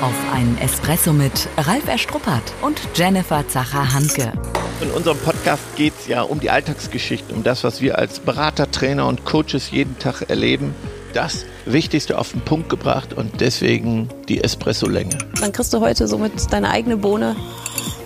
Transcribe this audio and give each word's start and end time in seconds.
auf 0.00 0.32
einen 0.32 0.56
Espresso 0.58 1.12
mit 1.12 1.48
Ralf 1.56 1.88
Erstruppert 1.88 2.54
und 2.62 2.80
Jennifer 2.94 3.46
Zacher-Hanke. 3.48 4.32
In 4.80 4.90
unserem 4.90 5.18
Podcast 5.18 5.74
geht 5.74 5.92
es 5.98 6.06
ja 6.06 6.22
um 6.22 6.38
die 6.38 6.50
Alltagsgeschichte, 6.50 7.34
um 7.34 7.42
das, 7.42 7.64
was 7.64 7.80
wir 7.80 7.98
als 7.98 8.20
Berater, 8.20 8.70
Trainer 8.70 9.08
und 9.08 9.24
Coaches 9.24 9.72
jeden 9.72 9.98
Tag 9.98 10.30
erleben. 10.30 10.72
Das 11.14 11.44
Wichtigste 11.64 12.16
auf 12.16 12.30
den 12.30 12.42
Punkt 12.42 12.68
gebracht 12.68 13.12
und 13.12 13.40
deswegen 13.40 14.08
die 14.28 14.44
Espresso-Länge. 14.44 15.18
Dann 15.40 15.50
kriegst 15.50 15.72
du 15.74 15.80
heute 15.80 16.06
somit 16.06 16.52
deine 16.52 16.70
eigene 16.70 16.96
Bohne, 16.96 17.34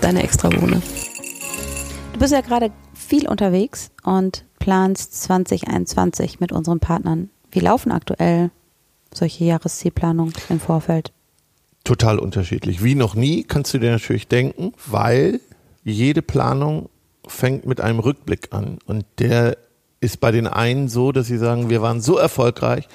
deine 0.01 0.23
extra 0.23 0.49
Bohne. 0.49 0.81
Du 2.15 2.19
bist 2.19 2.33
ja 2.33 2.41
gerade 2.41 2.71
viel 2.95 3.29
unterwegs 3.29 3.91
und 4.03 4.47
planst 4.59 5.23
2021 5.25 6.41
mit 6.41 6.53
unseren 6.53 6.81
Partnern. 6.81 7.29
Wie 7.51 7.61
laufen 7.61 7.93
aktuell 7.93 8.51
solche 9.13 9.45
Jahreszielplanungen 9.45 10.33
im 10.49 10.59
Vorfeld? 10.59 11.13
Total 11.85 12.19
unterschiedlich. 12.19 12.83
Wie 12.85 12.95
noch 12.95 13.15
nie 13.15 13.43
kannst 13.43 13.75
du 13.75 13.79
dir 13.79 13.91
natürlich 13.91 14.29
denken, 14.29 14.73
weil 14.87 15.41
jede 15.85 16.23
Planung 16.23 16.89
fängt 17.27 17.67
mit 17.67 17.81
einem 17.81 17.99
Rückblick 17.99 18.49
an. 18.53 18.79
Und 18.87 19.05
der 19.19 19.57
ist 20.01 20.21
bei 20.21 20.31
den 20.31 20.47
einen 20.47 20.89
so, 20.89 21.13
dass 21.13 21.27
sie 21.27 21.39
sagen, 21.39 21.71
wir 21.71 21.83
waren 21.83 22.01
so 22.01 22.17
erfolgreich, 22.19 22.89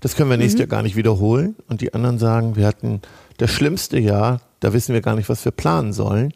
das 0.00 0.14
können 0.14 0.30
wir 0.30 0.36
nächstes 0.36 0.58
mhm. 0.58 0.60
Jahr 0.60 0.68
gar 0.68 0.82
nicht 0.82 0.96
wiederholen. 0.96 1.56
Und 1.68 1.80
die 1.80 1.94
anderen 1.94 2.18
sagen, 2.18 2.56
wir 2.56 2.66
hatten 2.66 3.02
das 3.38 3.50
schlimmste 3.50 3.98
Jahr, 3.98 4.40
da 4.60 4.72
wissen 4.72 4.94
wir 4.94 5.00
gar 5.00 5.16
nicht, 5.16 5.28
was 5.28 5.44
wir 5.44 5.52
planen 5.52 5.92
sollen. 5.92 6.32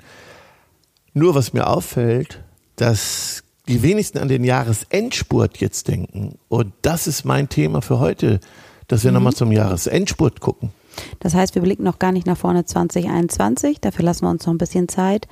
Nur 1.15 1.35
was 1.35 1.53
mir 1.53 1.69
auffällt, 1.69 2.43
dass 2.77 3.45
die 3.69 3.83
wenigsten 3.83 4.19
an 4.19 4.29
den 4.29 4.45
Jahresendspurt 4.45 5.59
jetzt 5.59 5.89
denken. 5.89 6.39
Und 6.49 6.73
das 6.83 7.07
ist 7.07 7.25
mein 7.25 7.49
Thema 7.49 7.81
für 7.83 8.01
heute, 8.01 8.41
dass 8.89 9.05
wir 9.05 9.11
mhm. 9.11 9.17
nochmal 9.17 9.35
zum 9.35 9.53
Jahresendspurt 9.53 10.41
gucken. 10.41 10.71
Das 11.21 11.35
heißt, 11.35 11.55
wir 11.55 11.63
blicken 11.63 11.85
noch 11.85 11.99
gar 11.99 12.13
nicht 12.13 12.27
nach 12.27 12.37
vorne 12.37 12.65
2021, 12.65 13.81
dafür 13.81 14.05
lassen 14.05 14.25
wir 14.25 14.31
uns 14.31 14.47
noch 14.47 14.55
ein 14.55 14.59
bisschen 14.59 14.89
Zeit, 14.89 15.29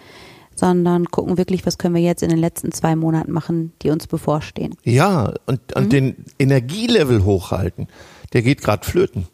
sondern 0.55 1.07
gucken 1.07 1.39
wirklich, 1.39 1.65
was 1.67 1.79
können 1.79 1.95
wir 1.95 2.03
jetzt 2.03 2.23
in 2.23 2.29
den 2.29 2.39
letzten 2.39 2.73
zwei 2.73 2.97
Monaten 2.97 3.33
machen, 3.33 3.73
die 3.83 3.91
uns 3.91 4.07
bevorstehen. 4.07 4.75
Ja, 4.85 5.33
und, 5.47 5.75
und 5.75 5.85
mhm. 5.85 5.91
den 5.91 6.17
Energielevel 6.39 7.25
hochhalten, 7.25 7.89
der 8.33 8.43
geht 8.43 8.61
gerade 8.63 8.87
flöten. 8.87 9.27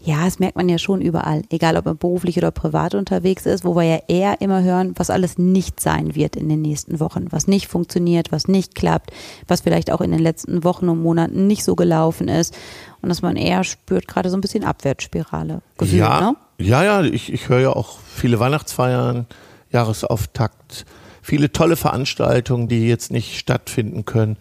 Ja, 0.00 0.24
das 0.24 0.38
merkt 0.38 0.56
man 0.56 0.68
ja 0.68 0.78
schon 0.78 1.00
überall, 1.00 1.42
egal 1.50 1.76
ob 1.76 1.84
man 1.84 1.96
beruflich 1.96 2.36
oder 2.38 2.50
privat 2.50 2.94
unterwegs 2.94 3.46
ist, 3.46 3.64
wo 3.64 3.74
wir 3.74 3.82
ja 3.82 3.98
eher 4.08 4.40
immer 4.40 4.62
hören, 4.62 4.92
was 4.96 5.10
alles 5.10 5.38
nicht 5.38 5.80
sein 5.80 6.14
wird 6.14 6.36
in 6.36 6.48
den 6.48 6.62
nächsten 6.62 7.00
Wochen, 7.00 7.26
was 7.30 7.46
nicht 7.46 7.66
funktioniert, 7.66 8.32
was 8.32 8.48
nicht 8.48 8.74
klappt, 8.74 9.10
was 9.48 9.62
vielleicht 9.62 9.90
auch 9.90 10.00
in 10.00 10.12
den 10.12 10.20
letzten 10.20 10.64
Wochen 10.64 10.88
und 10.88 11.02
Monaten 11.02 11.46
nicht 11.46 11.64
so 11.64 11.74
gelaufen 11.74 12.28
ist 12.28 12.56
und 13.02 13.08
dass 13.08 13.22
man 13.22 13.36
eher 13.36 13.64
spürt, 13.64 14.06
gerade 14.06 14.30
so 14.30 14.36
ein 14.36 14.40
bisschen 14.40 14.64
Abwärtsspirale. 14.64 15.62
Gefühlt, 15.78 16.00
ja, 16.00 16.20
ne? 16.20 16.36
ja, 16.58 16.84
ja, 16.84 17.02
ich, 17.02 17.32
ich 17.32 17.48
höre 17.48 17.60
ja 17.60 17.70
auch 17.70 17.98
viele 18.00 18.38
Weihnachtsfeiern, 18.38 19.26
Jahresauftakt, 19.70 20.86
viele 21.22 21.50
tolle 21.50 21.76
Veranstaltungen, 21.76 22.68
die 22.68 22.88
jetzt 22.88 23.10
nicht 23.10 23.38
stattfinden 23.38 24.04
können. 24.04 24.36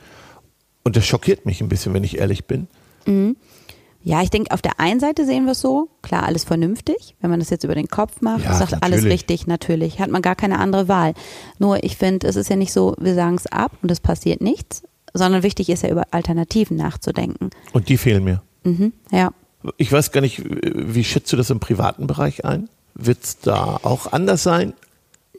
Und 0.84 0.96
das 0.96 1.06
schockiert 1.06 1.46
mich 1.48 1.62
ein 1.62 1.70
bisschen, 1.70 1.94
wenn 1.94 2.04
ich 2.04 2.20
ehrlich 2.20 2.46
bin. 2.46 2.68
Mhm. 3.06 3.36
Ja, 4.06 4.22
ich 4.22 4.30
denke, 4.30 4.52
auf 4.52 4.62
der 4.62 4.80
einen 4.80 5.00
Seite 5.00 5.26
sehen 5.26 5.46
wir 5.46 5.54
es 5.54 5.62
so, 5.62 5.90
klar, 6.04 6.24
alles 6.24 6.44
vernünftig. 6.44 7.16
Wenn 7.22 7.32
man 7.32 7.40
das 7.40 7.50
jetzt 7.50 7.64
über 7.64 7.74
den 7.74 7.88
Kopf 7.88 8.22
macht, 8.22 8.44
ja, 8.44 8.54
sagt 8.54 8.74
natürlich. 8.74 8.84
alles 8.84 9.06
richtig, 9.12 9.48
natürlich. 9.48 10.00
Hat 10.00 10.12
man 10.12 10.22
gar 10.22 10.36
keine 10.36 10.60
andere 10.60 10.88
Wahl. 10.88 11.16
Nur 11.58 11.84
ich 11.84 11.98
finde, 11.98 12.28
es 12.28 12.36
ist 12.36 12.48
ja 12.48 12.56
nicht 12.56 12.72
so, 12.72 12.94
wir 13.00 13.16
sagen 13.16 13.34
es 13.34 13.48
ab 13.48 13.72
und 13.82 13.90
es 13.90 14.00
passiert 14.00 14.42
nichts, 14.42 14.84
sondern 15.16 15.42
wichtig 15.42 15.70
ist 15.70 15.82
ja 15.82 15.90
über 15.90 16.04
Alternativen 16.12 16.78
nachzudenken. 16.78 17.50
Und 17.74 17.90
die 17.90 17.98
fehlen 17.98 18.24
mir. 18.24 18.44
Mhm, 18.64 18.94
ja. 19.12 19.32
Ich 19.78 19.92
weiß 19.92 20.12
gar 20.12 20.22
nicht, 20.22 20.44
wie 20.46 21.04
schätzt 21.04 21.34
du 21.34 21.38
das 21.38 21.50
im 21.50 21.60
privaten 21.60 22.06
Bereich 22.06 22.46
ein? 22.46 22.70
Wird 22.94 23.24
es 23.24 23.40
da 23.40 23.80
auch 23.82 24.14
anders 24.14 24.44
sein? 24.44 24.74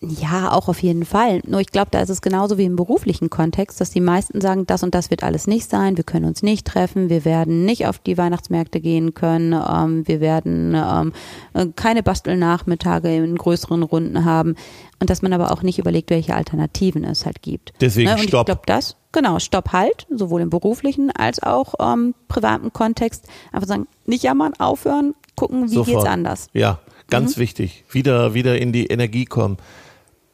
Ja, 0.00 0.52
auch 0.52 0.68
auf 0.68 0.82
jeden 0.82 1.04
Fall. 1.04 1.40
Nur 1.46 1.60
ich 1.60 1.68
glaube, 1.68 1.88
da 1.90 2.00
ist 2.00 2.10
es 2.10 2.20
genauso 2.20 2.58
wie 2.58 2.64
im 2.64 2.76
beruflichen 2.76 3.30
Kontext, 3.30 3.80
dass 3.80 3.90
die 3.90 4.00
meisten 4.00 4.40
sagen, 4.40 4.66
das 4.66 4.82
und 4.82 4.94
das 4.94 5.10
wird 5.10 5.22
alles 5.22 5.46
nicht 5.46 5.70
sein, 5.70 5.96
wir 5.96 6.04
können 6.04 6.26
uns 6.26 6.42
nicht 6.42 6.66
treffen, 6.66 7.08
wir 7.08 7.24
werden 7.24 7.64
nicht 7.64 7.86
auf 7.86 7.98
die 7.98 8.18
Weihnachtsmärkte 8.18 8.80
gehen 8.80 9.14
können, 9.14 9.52
ähm, 9.52 10.06
wir 10.06 10.20
werden 10.20 10.74
ähm, 10.74 11.12
äh, 11.54 11.66
keine 11.76 12.02
Bastelnachmittage 12.02 13.14
in 13.14 13.36
größeren 13.36 13.82
Runden 13.82 14.24
haben. 14.24 14.54
Und 14.98 15.10
dass 15.10 15.22
man 15.22 15.32
aber 15.32 15.52
auch 15.52 15.62
nicht 15.62 15.78
überlegt, 15.78 16.10
welche 16.10 16.34
Alternativen 16.34 17.04
es 17.04 17.26
halt 17.26 17.42
gibt. 17.42 17.74
Deswegen 17.80 18.08
ne? 18.08 18.14
Und 18.14 18.22
Stopp. 18.22 18.48
Ich 18.48 18.54
glaube, 18.54 18.62
das, 18.66 18.96
genau, 19.12 19.38
Stopp 19.38 19.72
halt, 19.72 20.06
sowohl 20.10 20.40
im 20.40 20.50
beruflichen 20.50 21.10
als 21.10 21.42
auch 21.42 21.74
ähm, 21.80 22.14
privaten 22.28 22.72
Kontext. 22.72 23.26
Einfach 23.52 23.68
sagen, 23.68 23.86
nicht 24.06 24.24
jammern, 24.24 24.54
aufhören, 24.58 25.14
gucken, 25.36 25.70
wie 25.70 25.74
Sofort. 25.74 25.98
geht's 25.98 26.08
anders. 26.08 26.48
Ja, 26.54 26.80
ganz 27.08 27.36
mhm. 27.36 27.42
wichtig. 27.42 27.84
Wieder, 27.90 28.34
wieder 28.34 28.58
in 28.58 28.72
die 28.72 28.86
Energie 28.86 29.26
kommen 29.26 29.58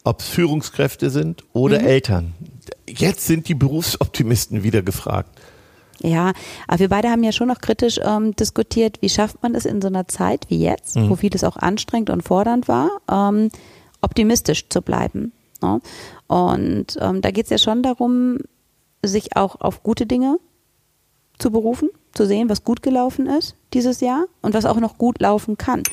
ob 0.04 0.20
es 0.20 0.28
Führungskräfte 0.28 1.10
sind 1.10 1.44
oder 1.52 1.80
mhm. 1.80 1.86
Eltern. 1.86 2.34
Jetzt 2.88 3.26
sind 3.26 3.48
die 3.48 3.54
Berufsoptimisten 3.54 4.62
wieder 4.62 4.82
gefragt. 4.82 5.40
Ja, 6.00 6.32
aber 6.66 6.80
wir 6.80 6.88
beide 6.88 7.10
haben 7.10 7.22
ja 7.22 7.30
schon 7.30 7.48
noch 7.48 7.60
kritisch 7.60 8.00
ähm, 8.02 8.34
diskutiert, 8.34 9.00
wie 9.02 9.08
schafft 9.08 9.42
man 9.42 9.54
es 9.54 9.64
in 9.64 9.80
so 9.80 9.88
einer 9.88 10.08
Zeit 10.08 10.46
wie 10.48 10.58
jetzt, 10.58 10.96
mhm. 10.96 11.10
wo 11.10 11.16
vieles 11.16 11.44
auch 11.44 11.56
anstrengend 11.56 12.10
und 12.10 12.22
fordernd 12.22 12.66
war, 12.66 12.90
ähm, 13.10 13.50
optimistisch 14.00 14.68
zu 14.68 14.82
bleiben. 14.82 15.32
Ne? 15.62 15.80
Und 16.26 16.98
ähm, 17.00 17.20
da 17.20 17.30
geht 17.30 17.44
es 17.44 17.50
ja 17.50 17.58
schon 17.58 17.84
darum, 17.84 18.38
sich 19.04 19.36
auch 19.36 19.60
auf 19.60 19.84
gute 19.84 20.06
Dinge 20.06 20.38
zu 21.38 21.52
berufen, 21.52 21.88
zu 22.12 22.26
sehen, 22.26 22.48
was 22.48 22.64
gut 22.64 22.82
gelaufen 22.82 23.26
ist 23.26 23.54
dieses 23.72 24.00
Jahr 24.00 24.24
und 24.42 24.54
was 24.54 24.64
auch 24.64 24.80
noch 24.80 24.98
gut 24.98 25.20
laufen 25.20 25.56
kann. 25.56 25.84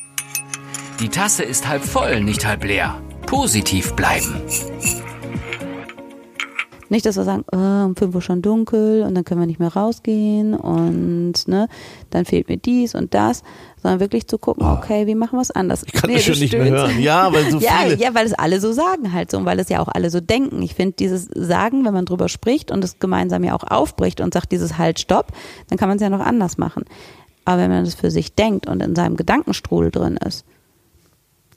Die 0.98 1.08
Tasse 1.08 1.44
ist 1.44 1.68
halb 1.68 1.84
voll, 1.84 2.20
nicht 2.20 2.44
halb 2.44 2.64
leer 2.64 3.00
positiv 3.30 3.92
bleiben. 3.94 4.42
Nicht, 6.88 7.06
dass 7.06 7.16
wir 7.16 7.22
sagen, 7.22 7.44
oh, 7.52 7.56
um 7.86 7.94
5 7.94 8.12
Uhr 8.16 8.20
schon 8.20 8.42
dunkel 8.42 9.04
und 9.04 9.14
dann 9.14 9.24
können 9.24 9.38
wir 9.38 9.46
nicht 9.46 9.60
mehr 9.60 9.72
rausgehen 9.72 10.54
und 10.54 11.46
ne, 11.46 11.68
dann 12.10 12.24
fehlt 12.24 12.48
mir 12.48 12.56
dies 12.56 12.96
und 12.96 13.14
das, 13.14 13.44
sondern 13.80 14.00
wirklich 14.00 14.26
zu 14.26 14.36
gucken, 14.36 14.66
oh. 14.66 14.72
okay, 14.72 15.06
wie 15.06 15.14
machen 15.14 15.36
wir 15.36 15.42
es 15.42 15.52
anders? 15.52 15.84
Ich 15.86 15.92
kann 15.92 16.10
nee, 16.10 16.16
das 16.16 16.24
schon 16.24 16.40
nicht 16.40 16.52
mehr 16.52 16.68
hören. 16.68 16.98
Ja, 16.98 17.32
weil 17.32 17.48
so 17.52 17.58
ja, 17.60 17.70
viele. 17.84 17.98
Ja, 17.98 18.12
weil 18.16 18.26
es 18.26 18.34
alle 18.34 18.60
so 18.60 18.72
sagen 18.72 19.12
halt 19.12 19.30
so 19.30 19.38
und 19.38 19.44
weil 19.44 19.60
es 19.60 19.68
ja 19.68 19.78
auch 19.78 19.88
alle 19.88 20.10
so 20.10 20.20
denken. 20.20 20.60
Ich 20.62 20.74
finde 20.74 20.96
dieses 20.98 21.28
Sagen, 21.32 21.84
wenn 21.84 21.94
man 21.94 22.06
drüber 22.06 22.28
spricht 22.28 22.72
und 22.72 22.82
es 22.82 22.98
gemeinsam 22.98 23.44
ja 23.44 23.54
auch 23.54 23.62
aufbricht 23.62 24.20
und 24.20 24.34
sagt 24.34 24.50
dieses 24.50 24.76
Halt, 24.76 24.98
Stopp, 24.98 25.28
dann 25.68 25.78
kann 25.78 25.88
man 25.88 25.98
es 25.98 26.02
ja 26.02 26.10
noch 26.10 26.18
anders 26.18 26.58
machen. 26.58 26.84
Aber 27.44 27.62
wenn 27.62 27.70
man 27.70 27.84
das 27.84 27.94
für 27.94 28.10
sich 28.10 28.34
denkt 28.34 28.66
und 28.66 28.82
in 28.82 28.96
seinem 28.96 29.16
Gedankenstrudel 29.16 29.92
drin 29.92 30.16
ist, 30.16 30.44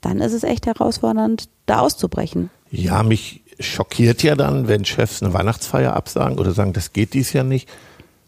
dann 0.04 0.20
ist 0.20 0.32
es 0.32 0.42
echt 0.42 0.66
herausfordernd, 0.66 1.48
da 1.66 1.80
auszubrechen. 1.80 2.50
Ja, 2.70 3.02
mich 3.02 3.42
schockiert 3.58 4.22
ja 4.22 4.34
dann, 4.34 4.68
wenn 4.68 4.84
Chefs 4.84 5.22
eine 5.22 5.32
Weihnachtsfeier 5.32 5.94
absagen 5.94 6.38
oder 6.38 6.52
sagen, 6.52 6.72
das 6.72 6.92
geht 6.92 7.14
dies 7.14 7.32
Jahr 7.32 7.44
nicht. 7.44 7.68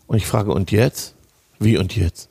Und 0.07 0.17
ich 0.17 0.27
frage, 0.27 0.53
und 0.53 0.71
jetzt? 0.71 1.15
Wie 1.59 1.77
und 1.77 1.97
jetzt? 1.97 2.29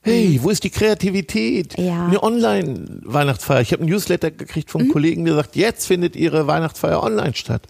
Hey, 0.00 0.40
wo 0.42 0.50
ist 0.50 0.64
die 0.64 0.70
Kreativität? 0.70 1.78
Ja. 1.78 2.06
Eine 2.06 2.22
Online-Weihnachtsfeier. 2.22 3.60
Ich 3.60 3.72
habe 3.72 3.82
einen 3.82 3.90
Newsletter 3.90 4.32
gekriegt 4.32 4.70
vom 4.70 4.84
mhm. 4.84 4.88
Kollegen, 4.88 5.24
der 5.24 5.34
sagt, 5.34 5.54
jetzt 5.54 5.86
findet 5.86 6.16
Ihre 6.16 6.48
Weihnachtsfeier 6.48 7.02
online 7.02 7.34
statt. 7.34 7.62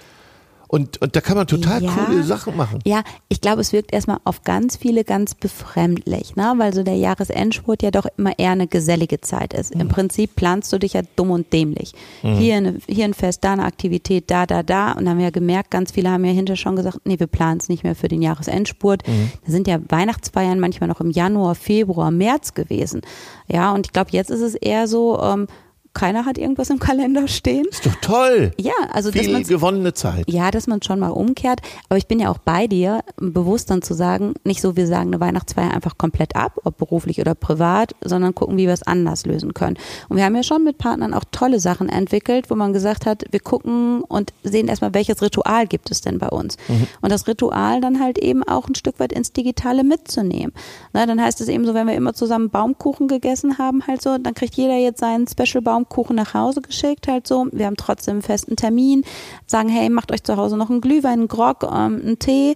Und, 0.73 1.03
und 1.03 1.15
da 1.15 1.21
kann 1.21 1.37
man 1.37 1.47
total 1.47 1.83
ja, 1.83 1.91
coole 1.91 2.23
Sachen 2.23 2.57
machen. 2.57 2.79
Ja, 2.87 3.03
ich 3.29 3.43
glaube, 3.43 3.61
es 3.61 3.75
wirkt 3.75 3.93
erstmal 3.93 4.21
auf 4.25 4.43
ganz 4.43 4.79
viele 4.79 5.05
ganz 5.05 5.35
befremdlich, 5.35 6.35
ne? 6.35 6.55
weil 6.57 6.73
so 6.73 6.83
der 6.83 6.97
Jahresendspurt 6.97 7.83
ja 7.83 7.91
doch 7.91 8.07
immer 8.17 8.39
eher 8.39 8.53
eine 8.53 8.67
gesellige 8.67 9.21
Zeit 9.21 9.53
ist. 9.53 9.75
Mhm. 9.75 9.83
Im 9.83 9.89
Prinzip 9.89 10.35
planst 10.35 10.73
du 10.73 10.79
dich 10.79 10.95
ja 10.95 11.03
dumm 11.15 11.31
und 11.31 11.53
dämlich. 11.53 11.93
Mhm. 12.23 12.37
Hier, 12.39 12.57
eine, 12.57 12.79
hier 12.87 13.05
ein 13.05 13.13
Fest, 13.13 13.45
da 13.45 13.53
eine 13.53 13.65
Aktivität, 13.65 14.31
da, 14.31 14.47
da, 14.47 14.63
da. 14.63 14.93
Und 14.93 15.01
dann 15.01 15.11
haben 15.11 15.19
wir 15.19 15.27
ja 15.27 15.31
gemerkt, 15.31 15.71
ganz 15.71 15.93
viele 15.93 16.11
haben 16.11 16.25
ja 16.25 16.33
hinterher 16.33 16.57
schon 16.57 16.77
gesagt, 16.77 17.01
nee, 17.05 17.21
wir 17.21 17.27
planen 17.27 17.61
es 17.61 17.69
nicht 17.69 17.85
mehr 17.85 17.95
für 17.95 18.09
den 18.09 18.23
Jahresendspurt. 18.23 19.07
Mhm. 19.07 19.31
Da 19.45 19.53
sind 19.53 19.69
ja 19.69 19.79
Weihnachtsfeiern 19.91 20.59
manchmal 20.59 20.89
noch 20.89 21.03
im 21.03 21.11
Januar, 21.11 21.55
Februar, 21.55 22.11
März 22.11 22.55
gewesen. 22.55 23.03
Ja, 23.47 23.75
und 23.75 23.89
ich 23.89 23.93
glaube, 23.93 24.13
jetzt 24.13 24.31
ist 24.31 24.41
es 24.41 24.55
eher 24.55 24.89
so, 24.89 25.21
ähm, 25.21 25.49
keiner 25.95 26.25
hat 26.25 26.39
irgendwas 26.39 26.71
im 26.71 26.79
Kalender 26.79 27.29
stehen. 27.29 27.67
Ist 27.71 27.85
doch 27.85 27.95
toll. 28.01 28.53
Ja, 28.59 28.73
also 28.93 29.13
viel 29.13 29.31
dass 29.31 29.49
gewonnene 29.49 29.93
Zeit. 29.93 30.25
Ja, 30.29 30.51
dass 30.51 30.67
man 30.67 30.81
schon 30.83 30.99
mal 30.99 31.11
umkehrt. 31.11 31.61
Aber 31.89 31.99
ich 31.99 32.07
bin 32.07 32.19
ja 32.19 32.31
auch 32.31 32.39
bei 32.39 32.67
dir, 32.67 33.01
bewusst 33.17 33.71
dann 33.71 33.83
zu 33.83 33.95
sagen, 33.95 34.35
nicht 34.45 34.63
so, 34.63 34.77
wir 34.77 34.87
sagen 34.87 35.09
eine 35.09 35.21
Weihnachtsfeier 35.21 35.73
einfach 35.73 35.99
komplett 35.99 36.35
ab, 36.35 36.59
ob 36.65 36.79
beruflich 36.79 37.21
oder 37.21 37.35
privat, 37.35 37.95
sondern 38.03 38.35
gucken, 38.35 38.57
wie 38.57 38.67
wir 38.67 38.73
es 38.73 38.83
anders 38.83 39.27
lösen 39.27 39.53
können. 39.53 39.77
Und 40.09 40.17
wir 40.17 40.25
haben 40.25 40.35
ja 40.35 40.43
schon 40.43 40.65
mit 40.65 40.79
Partnern 40.79 41.13
auch 41.13 41.25
tolle 41.31 41.61
Sachen 41.61 41.89
entwickelt, 41.89 42.49
wo 42.49 42.55
man 42.55 42.73
gesagt 42.73 43.05
hat, 43.05 43.25
wir 43.31 43.41
gucken 43.41 44.03
und 44.03 44.33
sehen 44.43 44.69
erstmal, 44.69 44.95
welches 44.95 45.21
Ritual 45.21 45.67
gibt 45.67 45.91
es 45.91 46.01
denn 46.01 46.19
bei 46.19 46.29
uns. 46.29 46.57
Mhm. 46.69 46.87
Und 47.03 47.13
das 47.13 47.27
Ritual 47.29 47.81
dann 47.81 48.01
halt 48.01 48.19
eben 48.19 48.43
auch 48.43 48.69
ein 48.69 48.75
Stück 48.75 48.99
weit 48.99 49.13
ins 49.13 49.33
Digitale 49.33 49.85
mitzunehmen. 49.85 50.55
Na, 50.93 51.05
dann 51.05 51.21
heißt 51.21 51.41
es 51.43 51.49
eben 51.49 51.67
so, 51.67 51.75
wenn 51.75 51.87
wir 51.87 51.95
immer 51.95 52.15
zusammen 52.15 52.49
Baumkuchen 52.49 53.09
gegessen 53.09 53.59
haben, 53.59 53.87
halt 53.87 54.01
so, 54.01 54.17
dann 54.17 54.35
kriegt 54.35 54.55
jeder 54.55 54.77
jetzt 54.77 55.01
seinen 55.01 55.27
Special 55.27 55.63
Baum 55.63 55.82
Baumkuchen 55.83 56.17
nach 56.17 56.35
Hause 56.35 56.63
geschickt, 56.63 57.09
halt 57.09 57.27
so. 57.27 57.47
Wir 57.53 57.67
haben 57.67 57.77
trotzdem 57.77 58.15
einen 58.15 58.23
festen 58.23 58.57
Termin, 58.57 59.05
sagen, 59.47 59.69
hey, 59.69 59.89
macht 59.89 60.13
euch 60.13 60.23
zu 60.23 60.37
Hause 60.37 60.57
noch 60.57 60.71
einen 60.71 60.81
Glühwein, 60.81 61.21
einen 61.21 61.29
Grog, 61.29 61.63
ähm, 61.65 62.01
einen 62.03 62.19
Tee. 62.19 62.55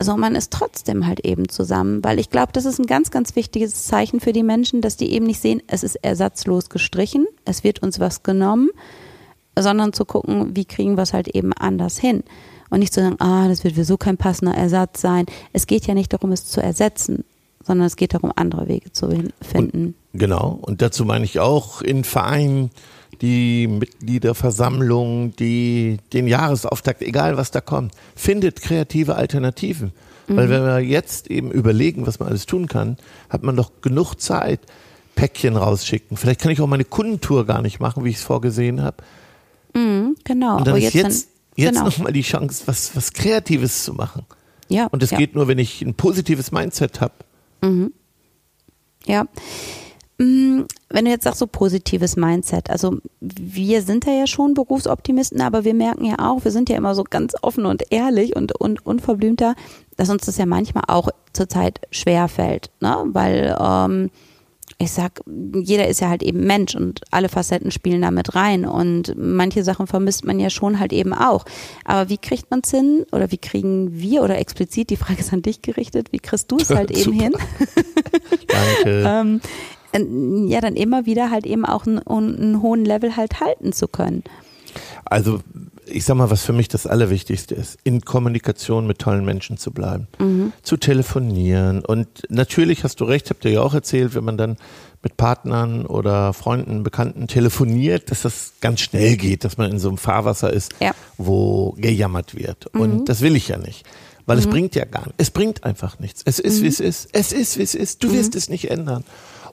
so 0.00 0.16
man 0.16 0.34
ist 0.34 0.52
trotzdem 0.52 1.06
halt 1.06 1.20
eben 1.20 1.48
zusammen, 1.48 2.02
weil 2.02 2.18
ich 2.18 2.30
glaube, 2.30 2.52
das 2.52 2.64
ist 2.64 2.78
ein 2.78 2.86
ganz, 2.86 3.10
ganz 3.10 3.36
wichtiges 3.36 3.86
Zeichen 3.86 4.20
für 4.20 4.32
die 4.32 4.42
Menschen, 4.42 4.80
dass 4.80 4.96
die 4.96 5.12
eben 5.12 5.26
nicht 5.26 5.40
sehen, 5.40 5.62
es 5.66 5.84
ist 5.84 5.96
ersatzlos 5.96 6.68
gestrichen, 6.68 7.26
es 7.44 7.64
wird 7.64 7.82
uns 7.82 8.00
was 8.00 8.22
genommen, 8.22 8.70
sondern 9.58 9.92
zu 9.92 10.04
gucken, 10.04 10.56
wie 10.56 10.64
kriegen 10.64 10.96
wir 10.96 11.02
es 11.02 11.12
halt 11.12 11.28
eben 11.28 11.52
anders 11.52 11.98
hin. 11.98 12.24
Und 12.70 12.80
nicht 12.80 12.92
zu 12.92 13.00
sagen, 13.00 13.20
ah, 13.20 13.46
das 13.46 13.62
wird 13.62 13.76
so 13.86 13.96
kein 13.96 14.16
passender 14.16 14.54
Ersatz 14.54 15.00
sein. 15.00 15.26
Es 15.52 15.66
geht 15.66 15.86
ja 15.86 15.94
nicht 15.94 16.12
darum, 16.12 16.32
es 16.32 16.46
zu 16.46 16.60
ersetzen, 16.60 17.24
sondern 17.62 17.86
es 17.86 17.94
geht 17.94 18.14
darum, 18.14 18.32
andere 18.34 18.66
Wege 18.66 18.90
zu 18.90 19.08
finden. 19.40 19.86
Und, 19.86 19.94
genau. 20.14 20.58
Und 20.62 20.80
dazu 20.80 21.04
meine 21.04 21.24
ich 21.24 21.40
auch 21.40 21.82
in 21.82 22.04
Vereinen, 22.04 22.70
die 23.20 23.66
Mitgliederversammlung, 23.66 25.36
die, 25.36 25.98
den 26.12 26.26
Jahresauftakt, 26.26 27.02
egal 27.02 27.36
was 27.36 27.50
da 27.50 27.60
kommt, 27.60 27.92
findet 28.16 28.60
kreative 28.60 29.16
Alternativen. 29.16 29.92
Mhm. 30.26 30.36
Weil 30.36 30.50
wenn 30.50 30.62
wir 30.64 30.80
jetzt 30.80 31.30
eben 31.30 31.50
überlegen, 31.50 32.06
was 32.06 32.18
man 32.18 32.28
alles 32.28 32.46
tun 32.46 32.66
kann, 32.66 32.96
hat 33.28 33.42
man 33.42 33.56
doch 33.56 33.72
genug 33.82 34.16
Zeit, 34.16 34.60
Päckchen 35.14 35.56
rausschicken. 35.56 36.16
Vielleicht 36.16 36.40
kann 36.40 36.50
ich 36.50 36.60
auch 36.60 36.66
meine 36.66 36.84
Kundentour 36.84 37.46
gar 37.46 37.62
nicht 37.62 37.78
machen, 37.80 38.04
wie 38.04 38.10
ich 38.10 38.16
es 38.16 38.22
vorgesehen 38.22 38.82
habe. 38.82 38.96
Mhm, 39.74 40.16
genau. 40.24 40.58
Und 40.58 40.66
dann 40.66 40.76
ist 40.76 40.94
jetzt, 40.94 41.28
jetzt 41.56 41.74
genau. 41.74 41.84
nochmal 41.84 42.12
die 42.12 42.22
Chance, 42.22 42.64
was, 42.66 42.96
was 42.96 43.12
Kreatives 43.12 43.84
zu 43.84 43.94
machen. 43.94 44.26
Ja. 44.68 44.86
Und 44.86 45.02
das 45.02 45.10
ja. 45.10 45.18
geht 45.18 45.34
nur, 45.34 45.46
wenn 45.46 45.58
ich 45.58 45.82
ein 45.82 45.94
positives 45.94 46.52
Mindset 46.52 47.00
habe. 47.00 47.14
Mhm. 47.62 47.92
Ja. 49.06 49.26
Mm, 50.18 50.62
wenn 50.90 51.04
du 51.04 51.10
jetzt 51.10 51.24
sagst, 51.24 51.40
so 51.40 51.46
positives 51.46 52.16
Mindset, 52.16 52.70
also 52.70 52.98
wir 53.20 53.82
sind 53.82 54.04
ja 54.06 54.26
schon 54.26 54.54
Berufsoptimisten, 54.54 55.40
aber 55.40 55.64
wir 55.64 55.74
merken 55.74 56.04
ja 56.04 56.16
auch, 56.20 56.44
wir 56.44 56.52
sind 56.52 56.68
ja 56.68 56.76
immer 56.76 56.94
so 56.94 57.02
ganz 57.02 57.34
offen 57.42 57.66
und 57.66 57.82
ehrlich 57.90 58.36
und, 58.36 58.52
und 58.60 58.84
unverblümter, 58.86 59.56
dass 59.96 60.10
uns 60.10 60.26
das 60.26 60.38
ja 60.38 60.46
manchmal 60.46 60.84
auch 60.86 61.08
zurzeit 61.32 61.80
schwer 61.90 62.28
fällt, 62.28 62.70
ne? 62.80 63.04
weil 63.06 63.56
ähm, 63.60 64.10
ich 64.78 64.92
sag, 64.92 65.20
jeder 65.26 65.88
ist 65.88 66.00
ja 66.00 66.08
halt 66.08 66.22
eben 66.22 66.46
Mensch 66.46 66.74
und 66.74 67.00
alle 67.10 67.28
Facetten 67.28 67.70
spielen 67.70 68.02
da 68.02 68.10
mit 68.10 68.34
rein 68.34 68.64
und 68.64 69.14
manche 69.16 69.62
Sachen 69.62 69.86
vermisst 69.86 70.24
man 70.24 70.40
ja 70.40 70.50
schon 70.50 70.80
halt 70.80 70.92
eben 70.92 71.12
auch. 71.12 71.44
Aber 71.84 72.08
wie 72.08 72.18
kriegt 72.18 72.50
man 72.50 72.60
es 72.64 72.70
hin 72.70 73.04
oder 73.12 73.30
wie 73.30 73.38
kriegen 73.38 74.00
wir 74.00 74.22
oder 74.22 74.38
explizit, 74.38 74.90
die 74.90 74.96
Frage 74.96 75.20
ist 75.20 75.32
an 75.32 75.42
dich 75.42 75.62
gerichtet, 75.62 76.12
wie 76.12 76.18
kriegst 76.18 76.50
du 76.50 76.56
es 76.56 76.70
halt 76.74 76.90
eben 76.90 77.12
hin? 77.12 77.34
Danke. 78.48 79.04
ähm, 79.06 79.40
ja 79.94 80.60
dann 80.60 80.76
immer 80.76 81.06
wieder 81.06 81.30
halt 81.30 81.46
eben 81.46 81.64
auch 81.64 81.86
einen, 81.86 81.98
einen 82.06 82.62
hohen 82.62 82.84
Level 82.84 83.16
halt 83.16 83.40
halten 83.40 83.72
zu 83.72 83.88
können. 83.88 84.24
Also 85.04 85.40
ich 85.86 86.04
sag 86.04 86.16
mal, 86.16 86.30
was 86.30 86.42
für 86.42 86.52
mich 86.52 86.68
das 86.68 86.86
Allerwichtigste 86.86 87.54
ist, 87.54 87.78
in 87.84 88.00
Kommunikation 88.00 88.86
mit 88.86 88.98
tollen 88.98 89.24
Menschen 89.24 89.58
zu 89.58 89.70
bleiben, 89.70 90.08
mhm. 90.18 90.52
zu 90.62 90.76
telefonieren. 90.76 91.84
Und 91.84 92.08
natürlich 92.28 92.84
hast 92.84 93.00
du 93.00 93.04
recht, 93.04 93.30
habt 93.30 93.44
ihr 93.44 93.52
ja 93.52 93.60
auch 93.60 93.74
erzählt, 93.74 94.14
wenn 94.14 94.24
man 94.24 94.38
dann 94.38 94.56
mit 95.02 95.16
Partnern 95.16 95.84
oder 95.84 96.32
Freunden, 96.32 96.82
Bekannten 96.82 97.28
telefoniert, 97.28 98.10
dass 98.10 98.22
das 98.22 98.54
ganz 98.60 98.80
schnell 98.80 99.16
geht, 99.16 99.44
dass 99.44 99.58
man 99.58 99.70
in 99.70 99.78
so 99.78 99.88
einem 99.88 99.98
Fahrwasser 99.98 100.52
ist, 100.52 100.72
ja. 100.80 100.92
wo 101.18 101.72
gejammert 101.76 102.34
wird. 102.34 102.74
Mhm. 102.74 102.80
Und 102.80 103.08
das 103.08 103.20
will 103.20 103.36
ich 103.36 103.48
ja 103.48 103.58
nicht. 103.58 103.84
Weil 104.26 104.36
mhm. 104.36 104.42
es 104.42 104.48
bringt 104.48 104.74
ja 104.74 104.86
gar 104.86 105.02
nichts. 105.02 105.16
Es 105.18 105.30
bringt 105.30 105.64
einfach 105.64 105.98
nichts. 105.98 106.22
Es 106.24 106.38
ist, 106.38 106.60
wie 106.60 106.62
mhm. 106.62 106.68
es 106.68 106.80
ist. 106.80 107.08
Es 107.12 107.32
ist, 107.32 107.58
wie 107.58 107.62
es 107.62 107.74
ist. 107.74 108.02
Du 108.02 108.12
wirst 108.12 108.32
mhm. 108.32 108.38
es 108.38 108.48
nicht 108.48 108.70
ändern 108.70 109.04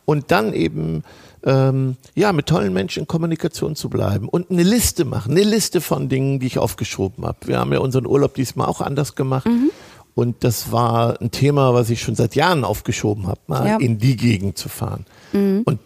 und 0.05 0.31
dann 0.31 0.53
eben 0.53 1.03
ähm, 1.43 1.97
ja 2.15 2.33
mit 2.33 2.47
tollen 2.47 2.73
Menschen 2.73 3.01
in 3.01 3.07
Kommunikation 3.07 3.75
zu 3.75 3.89
bleiben 3.89 4.29
und 4.29 4.51
eine 4.51 4.63
Liste 4.63 5.05
machen, 5.05 5.31
eine 5.31 5.43
Liste 5.43 5.81
von 5.81 6.09
Dingen, 6.09 6.39
die 6.39 6.47
ich 6.47 6.59
aufgeschoben 6.59 7.25
habe. 7.25 7.37
Wir 7.45 7.59
haben 7.59 7.73
ja 7.73 7.79
unseren 7.79 8.05
Urlaub 8.05 8.35
diesmal 8.35 8.67
auch 8.67 8.81
anders 8.81 9.15
gemacht. 9.15 9.47
Mhm. 9.47 9.71
Und 10.13 10.43
das 10.43 10.71
war 10.71 11.19
ein 11.21 11.31
Thema, 11.31 11.73
was 11.73 11.89
ich 11.89 12.01
schon 12.01 12.15
seit 12.15 12.35
Jahren 12.35 12.65
aufgeschoben 12.65 13.27
habe, 13.27 13.39
mal 13.47 13.67
ja. 13.67 13.77
in 13.77 13.97
die 13.97 14.17
Gegend 14.17 14.57
zu 14.57 14.67
fahren. 14.67 15.05
Mhm. 15.31 15.61
Und 15.63 15.79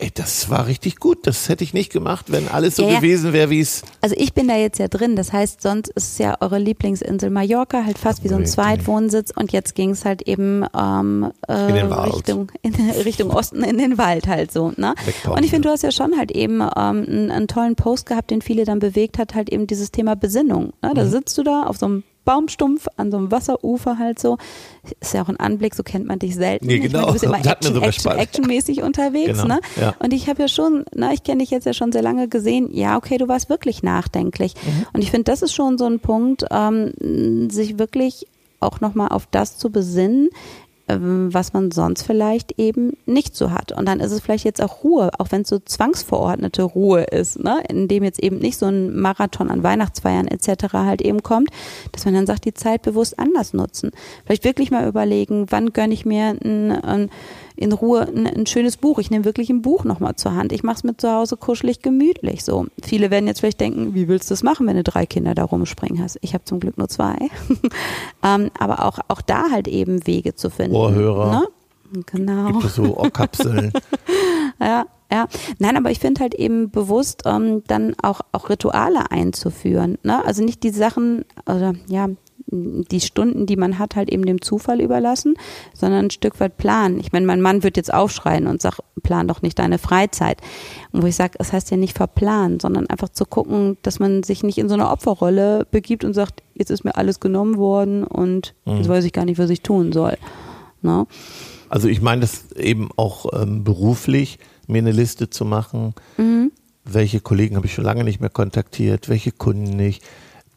ey, 0.00 0.10
das 0.12 0.50
war 0.50 0.66
richtig 0.66 0.96
gut. 0.96 1.26
Das 1.26 1.48
hätte 1.48 1.62
ich 1.62 1.74
nicht 1.74 1.92
gemacht, 1.92 2.26
wenn 2.28 2.48
alles 2.48 2.76
so 2.76 2.88
ja, 2.88 2.96
gewesen 2.96 3.32
wäre, 3.32 3.50
wie 3.50 3.60
es. 3.60 3.82
Also 4.00 4.16
ich 4.18 4.32
bin 4.32 4.48
da 4.48 4.56
jetzt 4.56 4.78
ja 4.78 4.88
drin. 4.88 5.14
Das 5.14 5.32
heißt, 5.32 5.62
sonst 5.62 5.88
ist 5.88 6.18
ja 6.18 6.36
eure 6.40 6.58
Lieblingsinsel 6.58 7.30
Mallorca 7.30 7.84
halt 7.84 7.98
fast 7.98 8.24
wie 8.24 8.28
so 8.28 8.36
ein 8.36 8.46
Zweitwohnsitz 8.46 9.30
und 9.34 9.52
jetzt 9.52 9.74
ging 9.74 9.90
es 9.90 10.04
halt 10.04 10.22
eben 10.22 10.64
ähm, 10.76 11.30
äh. 11.46 11.52
Richtung, 11.52 12.50
in, 12.62 12.74
Richtung 13.04 13.30
Osten 13.30 13.62
in 13.62 13.78
den 13.78 13.98
Wald 13.98 14.26
halt 14.26 14.52
so. 14.52 14.72
Ne? 14.76 14.94
Und 15.28 15.44
ich 15.44 15.50
finde, 15.50 15.68
du 15.68 15.72
hast 15.72 15.82
ja 15.82 15.92
schon 15.92 16.16
halt 16.16 16.30
eben 16.30 16.60
ähm, 16.60 16.68
einen, 16.76 17.30
einen, 17.30 17.48
tollen 17.48 17.76
Post 17.76 18.06
gehabt, 18.06 18.30
den 18.30 18.42
viele 18.42 18.64
dann 18.64 18.78
bewegt 18.78 19.18
hat, 19.18 19.34
halt 19.34 19.50
eben 19.50 19.66
dieses 19.66 19.90
Thema 19.90 20.16
Besinnung. 20.16 20.72
Ne? 20.82 20.92
Da 20.94 21.04
mhm. 21.04 21.10
sitzt 21.10 21.36
du 21.36 21.42
da 21.42 21.64
auf 21.64 21.76
so 21.76 21.86
einem 21.86 22.04
Baumstumpf 22.30 22.86
an 22.96 23.10
so 23.10 23.16
einem 23.16 23.32
Wasserufer 23.32 23.98
halt 23.98 24.20
so. 24.20 24.38
Ist 25.00 25.14
ja 25.14 25.22
auch 25.22 25.28
ein 25.28 25.40
Anblick, 25.40 25.74
so 25.74 25.82
kennt 25.82 26.06
man 26.06 26.20
dich 26.20 26.36
selten. 26.36 26.66
Nee, 26.66 26.78
genau. 26.78 27.00
Meine, 27.00 27.06
du 27.06 27.12
bist 27.14 27.24
immer 27.24 27.38
Action, 27.44 27.82
Action, 27.82 28.12
actionmäßig 28.12 28.82
unterwegs, 28.84 29.42
genau. 29.42 29.56
ne? 29.56 29.60
Ja. 29.80 29.94
Und 29.98 30.12
ich 30.12 30.28
habe 30.28 30.42
ja 30.42 30.46
schon, 30.46 30.84
na, 30.94 31.12
ich 31.12 31.24
kenne 31.24 31.38
dich 31.38 31.50
jetzt 31.50 31.66
ja 31.66 31.72
schon 31.72 31.90
sehr 31.90 32.02
lange 32.02 32.28
gesehen, 32.28 32.68
ja, 32.72 32.96
okay, 32.96 33.18
du 33.18 33.26
warst 33.26 33.48
wirklich 33.48 33.82
nachdenklich. 33.82 34.54
Mhm. 34.54 34.86
Und 34.92 35.02
ich 35.02 35.10
finde, 35.10 35.24
das 35.24 35.42
ist 35.42 35.54
schon 35.54 35.76
so 35.76 35.86
ein 35.86 35.98
Punkt, 35.98 36.44
ähm, 36.52 37.50
sich 37.50 37.80
wirklich 37.80 38.28
auch 38.60 38.80
nochmal 38.80 39.08
auf 39.08 39.26
das 39.28 39.58
zu 39.58 39.70
besinnen, 39.70 40.28
was 40.98 41.52
man 41.52 41.70
sonst 41.70 42.02
vielleicht 42.02 42.58
eben 42.58 42.94
nicht 43.06 43.36
so 43.36 43.50
hat. 43.50 43.72
Und 43.72 43.86
dann 43.86 44.00
ist 44.00 44.12
es 44.12 44.20
vielleicht 44.20 44.44
jetzt 44.44 44.62
auch 44.62 44.82
Ruhe, 44.82 45.10
auch 45.18 45.30
wenn 45.30 45.42
es 45.42 45.48
so 45.48 45.58
zwangsverordnete 45.58 46.62
Ruhe 46.62 47.02
ist, 47.02 47.42
ne? 47.42 47.62
in 47.68 47.88
dem 47.88 48.02
jetzt 48.02 48.22
eben 48.22 48.38
nicht 48.38 48.58
so 48.58 48.66
ein 48.66 48.98
Marathon 48.98 49.50
an 49.50 49.62
Weihnachtsfeiern 49.62 50.26
etc. 50.26 50.72
halt 50.72 51.02
eben 51.02 51.22
kommt, 51.22 51.50
dass 51.92 52.04
man 52.04 52.14
dann 52.14 52.26
sagt, 52.26 52.44
die 52.44 52.54
Zeit 52.54 52.82
bewusst 52.82 53.18
anders 53.18 53.52
nutzen. 53.52 53.90
Vielleicht 54.24 54.44
wirklich 54.44 54.70
mal 54.70 54.88
überlegen, 54.88 55.46
wann 55.50 55.72
gönne 55.72 55.94
ich 55.94 56.04
mir 56.04 56.36
ein, 56.42 56.72
ein 56.72 57.10
in 57.60 57.72
Ruhe 57.72 58.08
ein, 58.08 58.26
ein 58.26 58.46
schönes 58.46 58.78
Buch. 58.78 58.98
Ich 58.98 59.10
nehme 59.10 59.26
wirklich 59.26 59.50
ein 59.50 59.60
Buch 59.60 59.84
nochmal 59.84 60.16
zur 60.16 60.34
Hand. 60.34 60.50
Ich 60.52 60.62
mache 60.62 60.76
es 60.76 60.84
mir 60.84 60.96
zu 60.96 61.12
Hause 61.12 61.36
kuschelig, 61.36 61.82
gemütlich. 61.82 62.42
So. 62.42 62.66
Viele 62.82 63.10
werden 63.10 63.26
jetzt 63.26 63.40
vielleicht 63.40 63.60
denken, 63.60 63.94
wie 63.94 64.08
willst 64.08 64.30
du 64.30 64.32
das 64.32 64.42
machen, 64.42 64.66
wenn 64.66 64.76
du 64.76 64.82
drei 64.82 65.04
Kinder 65.04 65.34
da 65.34 65.44
rumspringen 65.44 66.02
hast? 66.02 66.18
Ich 66.22 66.32
habe 66.32 66.44
zum 66.44 66.58
Glück 66.58 66.78
nur 66.78 66.88
zwei. 66.88 67.16
ähm, 68.24 68.50
aber 68.58 68.86
auch, 68.86 68.98
auch 69.08 69.20
da 69.20 69.50
halt 69.50 69.68
eben 69.68 70.06
Wege 70.06 70.34
zu 70.34 70.48
finden. 70.48 70.74
Ohrhörer. 70.74 71.30
Ne? 71.30 72.02
Genau. 72.06 72.46
Gibt 72.46 72.64
es 72.64 72.76
so 72.76 72.96
Ohrkapseln. 72.96 73.72
ja, 74.60 74.86
ja. 75.12 75.26
Nein, 75.58 75.76
aber 75.76 75.90
ich 75.90 75.98
finde 75.98 76.22
halt 76.22 76.34
eben 76.34 76.70
bewusst, 76.70 77.24
ähm, 77.26 77.62
dann 77.66 77.94
auch, 78.02 78.22
auch 78.32 78.48
Rituale 78.48 79.10
einzuführen. 79.10 79.98
Ne? 80.02 80.24
Also 80.24 80.42
nicht 80.42 80.62
die 80.62 80.70
Sachen, 80.70 81.26
oder 81.44 81.74
ja, 81.88 82.08
die 82.46 83.00
Stunden, 83.00 83.46
die 83.46 83.56
man 83.56 83.78
hat, 83.78 83.96
halt 83.96 84.10
eben 84.10 84.24
dem 84.24 84.40
Zufall 84.40 84.80
überlassen, 84.80 85.34
sondern 85.74 86.06
ein 86.06 86.10
Stück 86.10 86.40
weit 86.40 86.56
planen. 86.56 87.00
Ich 87.00 87.12
meine, 87.12 87.26
mein 87.26 87.40
Mann 87.40 87.62
wird 87.62 87.76
jetzt 87.76 87.92
aufschreien 87.92 88.46
und 88.46 88.60
sagt, 88.60 88.80
plan 89.02 89.28
doch 89.28 89.42
nicht 89.42 89.58
deine 89.58 89.78
Freizeit. 89.78 90.40
Und 90.92 91.02
wo 91.02 91.06
ich 91.06 91.16
sage, 91.16 91.38
das 91.38 91.52
heißt 91.52 91.70
ja 91.70 91.76
nicht 91.76 91.96
verplanen, 91.96 92.60
sondern 92.60 92.86
einfach 92.88 93.08
zu 93.08 93.24
gucken, 93.24 93.78
dass 93.82 93.98
man 93.98 94.22
sich 94.22 94.42
nicht 94.42 94.58
in 94.58 94.68
so 94.68 94.74
eine 94.74 94.90
Opferrolle 94.90 95.66
begibt 95.70 96.04
und 96.04 96.14
sagt, 96.14 96.42
jetzt 96.54 96.70
ist 96.70 96.84
mir 96.84 96.96
alles 96.96 97.20
genommen 97.20 97.56
worden 97.56 98.04
und 98.04 98.54
mhm. 98.64 98.78
jetzt 98.78 98.88
weiß 98.88 99.04
ich 99.04 99.12
gar 99.12 99.24
nicht, 99.24 99.38
was 99.38 99.50
ich 99.50 99.62
tun 99.62 99.92
soll. 99.92 100.16
Ne? 100.82 101.06
Also 101.68 101.88
ich 101.88 102.00
meine 102.00 102.22
das 102.22 102.52
eben 102.52 102.90
auch 102.96 103.26
ähm, 103.40 103.64
beruflich, 103.64 104.38
mir 104.66 104.78
eine 104.78 104.92
Liste 104.92 105.30
zu 105.30 105.44
machen, 105.44 105.94
mhm. 106.16 106.52
welche 106.84 107.20
Kollegen 107.20 107.56
habe 107.56 107.66
ich 107.66 107.74
schon 107.74 107.84
lange 107.84 108.04
nicht 108.04 108.20
mehr 108.20 108.30
kontaktiert, 108.30 109.08
welche 109.08 109.32
Kunden 109.32 109.76
nicht 109.76 110.02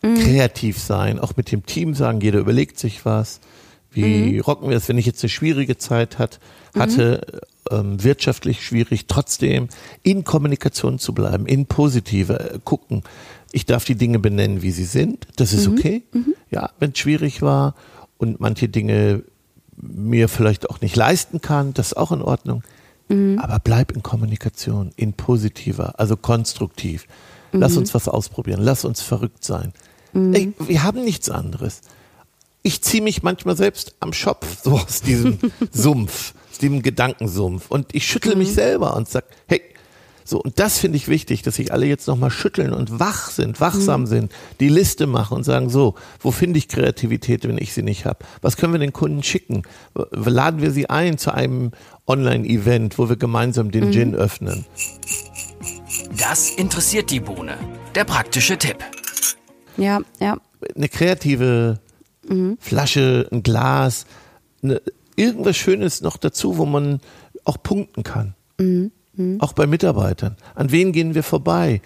mhm. 0.04 0.16
kreativ 0.16 0.80
sein, 0.80 1.20
auch 1.20 1.36
mit 1.36 1.52
dem 1.52 1.66
Team 1.66 1.96
sagen, 1.96 2.22
jeder 2.22 2.40
überlegt 2.40 2.78
sich 2.78 3.06
was. 3.06 3.40
Wie 3.92 4.34
mhm. 4.34 4.40
rocken 4.42 4.70
wir 4.70 4.78
es, 4.78 4.90
wenn 4.90 4.98
ich 4.98 5.06
jetzt 5.06 5.24
eine 5.24 5.30
schwierige 5.30 5.78
Zeit 5.78 6.20
hat, 6.20 6.40
hatte, 6.76 7.42
mhm. 7.72 7.78
ähm, 7.78 8.04
wirtschaftlich 8.04 8.66
schwierig, 8.66 9.06
trotzdem 9.08 9.70
in 10.02 10.24
Kommunikation 10.24 11.00
zu 11.00 11.14
bleiben, 11.14 11.46
in 11.46 11.66
positive 11.68 12.54
äh, 12.54 12.60
gucken. 12.64 13.04
Ich 13.52 13.66
darf 13.66 13.86
die 13.86 13.96
Dinge 13.96 14.18
benennen, 14.20 14.64
wie 14.64 14.72
sie 14.72 14.86
sind. 14.86 15.28
Das 15.36 15.54
ist 15.54 15.68
mhm. 15.68 15.78
okay. 15.78 16.04
Mhm. 16.12 16.34
Ja, 16.50 16.72
wenn 16.80 16.92
es 16.92 17.00
schwierig 17.00 17.42
war 17.42 17.76
und 18.18 18.40
manche 18.40 18.68
Dinge 18.68 19.24
mir 19.78 20.28
vielleicht 20.28 20.70
auch 20.70 20.82
nicht 20.82 20.96
leisten 20.96 21.42
kann, 21.42 21.74
das 21.74 21.88
ist 21.88 21.98
auch 21.98 22.12
in 22.12 22.22
Ordnung. 22.22 22.64
Mhm. 23.10 23.38
Aber 23.40 23.60
bleib 23.60 23.92
in 23.92 24.02
Kommunikation, 24.02 24.92
in 24.96 25.14
positiver, 25.14 26.00
also 26.00 26.18
konstruktiv. 26.18 27.06
Lass 27.56 27.78
uns 27.78 27.94
was 27.94 28.08
ausprobieren, 28.08 28.62
lass 28.62 28.84
uns 28.84 29.04
verrückt 29.04 29.44
sein. 29.44 29.74
Mhm. 30.14 30.34
Ey, 30.34 30.54
wir 30.60 30.84
haben 30.84 31.04
nichts 31.04 31.30
anderes. 31.30 31.82
Ich 32.62 32.82
ziehe 32.82 33.04
mich 33.04 33.24
manchmal 33.24 33.58
selbst 33.58 33.96
am 34.00 34.14
Schopf 34.14 34.64
so 34.64 34.72
aus 34.72 35.02
diesem 35.02 35.40
Sumpf, 35.72 36.34
aus 36.52 36.60
diesem 36.60 36.82
Gedankensumpf 36.82 37.70
und 37.70 37.94
ich 37.94 38.08
schüttel 38.08 38.34
mhm. 38.34 38.40
mich 38.40 38.54
selber 38.54 38.96
und 38.96 39.10
sag, 39.10 39.26
hey, 39.48 39.62
so, 40.26 40.42
und 40.42 40.60
das 40.60 40.80
finde 40.80 40.98
ich 40.98 41.08
wichtig, 41.08 41.42
dass 41.42 41.56
sich 41.56 41.74
alle 41.74 41.86
jetzt 41.86 42.08
nochmal 42.08 42.32
schütteln 42.32 42.72
und 42.74 43.00
wach 43.00 43.30
sind, 43.30 43.60
wachsam 43.60 44.02
mhm. 44.02 44.08
sind, 44.08 44.32
die 44.60 44.70
Liste 44.70 45.08
machen 45.08 45.36
und 45.36 45.44
sagen, 45.44 45.70
so, 45.70 45.96
wo 46.22 46.32
finde 46.32 46.58
ich 46.60 46.70
Kreativität, 46.70 47.48
wenn 47.48 47.58
ich 47.58 47.74
sie 47.74 47.84
nicht 47.84 48.06
habe? 48.06 48.20
Was 48.42 48.56
können 48.56 48.74
wir 48.74 48.80
den 48.80 48.94
Kunden 48.94 49.24
schicken? 49.24 49.64
Laden 50.12 50.62
wir 50.62 50.72
sie 50.72 50.90
ein 50.90 51.18
zu 51.18 51.34
einem 51.34 51.72
Online-Event, 52.08 52.98
wo 52.98 53.10
wir 53.10 53.18
gemeinsam 53.18 53.72
den 53.72 53.88
mhm. 53.88 53.92
Gin 53.92 54.16
öffnen? 54.16 54.66
Das 56.18 56.52
interessiert 56.52 57.12
die 57.12 57.20
Bohne. 57.20 57.58
Der 57.96 58.06
praktische 58.06 58.58
Tipp. 58.58 58.78
Ja, 59.78 60.02
ja. 60.20 60.38
Eine 60.76 60.90
kreative 60.90 61.80
Flasche, 62.60 63.28
ein 63.32 63.44
Glas, 63.44 64.06
ne, 64.62 64.82
irgendwas 65.16 65.58
Schönes 65.58 66.02
noch 66.02 66.18
dazu, 66.18 66.58
wo 66.58 66.66
man 66.66 67.02
auch 67.44 67.62
punkten 67.62 68.04
kann. 68.04 68.36
Auch 69.40 69.54
bei 69.54 69.68
Mitarbeitern. 69.68 70.38
An 70.56 70.72
wen 70.72 70.92
gehen 70.92 71.16
wir 71.16 71.24
vorbei? 71.24 71.82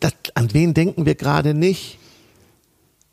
Das, 0.00 0.14
an 0.34 0.52
wen 0.54 0.74
denken 0.74 1.06
wir 1.06 1.14
gerade 1.14 1.54
nicht? 1.54 1.98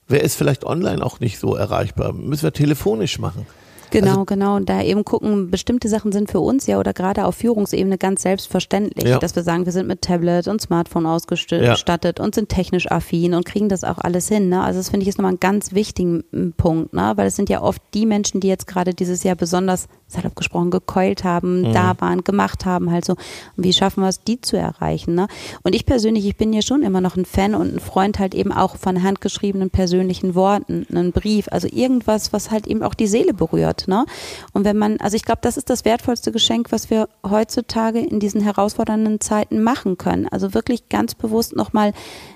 Wer 0.08 0.24
ist 0.24 0.36
vielleicht 0.36 0.63
online 0.66 1.06
auch 1.06 1.20
nicht 1.20 1.40
so 1.40 1.56
erreichbar? 1.56 2.13
Müssen 2.13 2.44
wir 2.44 2.54
telefonisch 2.54 3.20
machen. 3.20 3.46
Genau, 3.92 4.10
Also- 4.12 4.26
genau. 4.26 4.56
Und 4.56 4.70
da 4.70 4.82
eben 4.82 5.06
gucken, 5.06 5.52
bestimmte 5.52 5.88
Sachen 5.90 6.12
sind 6.12 6.32
für 6.32 6.40
uns 6.40 6.66
ja 6.68 6.80
oder 6.80 6.94
gerade 6.94 7.26
auf 7.26 7.36
Führungsebene 7.36 7.98
ganz 7.98 8.22
selbstverständlich, 8.24 9.08
Ja. 9.08 9.20
dass 9.20 9.36
wir 9.36 9.44
sagen, 9.44 9.66
wir 9.66 9.72
sind 9.74 9.88
mit 9.88 10.02
Tablet 10.02 10.48
und 10.48 10.62
Smartphone 10.62 11.06
ausgestattet 11.06 12.20
und 12.20 12.36
sind 12.36 12.50
technisch 12.50 12.90
affin 12.92 13.34
und 13.34 13.46
kriegen 13.46 13.70
das 13.70 13.84
auch 13.84 13.98
alles 13.98 14.28
hin. 14.28 14.50
Ne? 14.50 14.62
Also 14.62 14.80
das 14.80 14.90
finde 14.90 15.04
ich 15.04 15.10
ist 15.10 15.18
nochmal 15.18 15.32
einen 15.32 15.40
ganz 15.40 15.74
wichtigen 15.74 16.54
Punkt, 16.58 16.94
ne? 16.94 17.14
weil 17.16 17.28
es 17.28 17.36
sind 17.36 17.50
ja 17.50 17.62
oft 17.62 17.82
die 17.94 18.06
Menschen, 18.06 18.40
die 18.42 18.48
jetzt 18.48 18.68
gerade 18.68 18.94
dieses 18.94 19.24
Jahr 19.24 19.36
besonders, 19.36 19.88
salopp 20.12 20.36
gesprochen, 20.36 20.72
gekeult 20.72 21.24
haben, 21.24 21.62
Mhm. 21.62 21.74
da 21.74 21.96
waren, 22.00 22.24
gemacht 22.24 22.65
haben, 22.65 22.91
halt 22.91 23.06
so. 23.06 23.13
Und 23.13 23.63
wie 23.63 23.74
schaffen 23.74 24.01
wir 24.01 24.10
es, 24.10 24.24
die 24.24 24.41
zu 24.41 24.58
erreichen? 24.58 25.15
Ne? 25.15 25.27
Und 25.63 25.74
ich 25.75 25.86
persönlich, 25.86 26.25
ich 26.25 26.36
bin 26.38 26.53
ja 26.53 26.62
schon 26.62 26.84
immer 26.84 27.01
noch 27.01 27.15
ein 27.18 27.25
Fan 27.25 27.56
und 27.56 27.75
ein 27.75 27.80
Freund 27.80 28.20
halt 28.20 28.36
eben 28.36 28.51
auch 28.51 28.75
von 28.75 29.01
handgeschriebenen 29.03 29.70
persönlichen 29.70 30.36
Worten, 30.36 30.86
einen 30.89 31.12
Brief, 31.12 31.48
also 31.51 31.68
irgendwas, 31.72 32.34
was 32.34 32.51
halt 32.51 32.68
eben 32.68 32.84
auch 32.84 32.94
die 32.94 33.08
Seele 33.08 33.34
berührt. 33.34 33.88
Ne? 33.88 34.06
Und 34.53 34.65
wenn 34.65 34.77
man, 34.77 34.98
also 34.98 35.15
ich 35.15 35.24
glaube, 35.24 35.39
das 35.41 35.58
ist 35.58 35.70
das 35.70 35.86
wertvollste 35.86 36.32
Geschenk, 36.32 36.72
was 36.72 36.89
wir 36.89 37.08
heutzutage 37.27 38.00
in 38.00 38.20
diesen 38.20 38.41
herausfordernden 38.41 39.20
Zeiten 39.22 39.63
machen 39.63 39.98
können. 39.98 40.27
Also 40.27 40.53
wirklich 40.53 40.89
ganz 40.89 41.15
bewusst 41.15 41.56
nochmal 41.56 41.94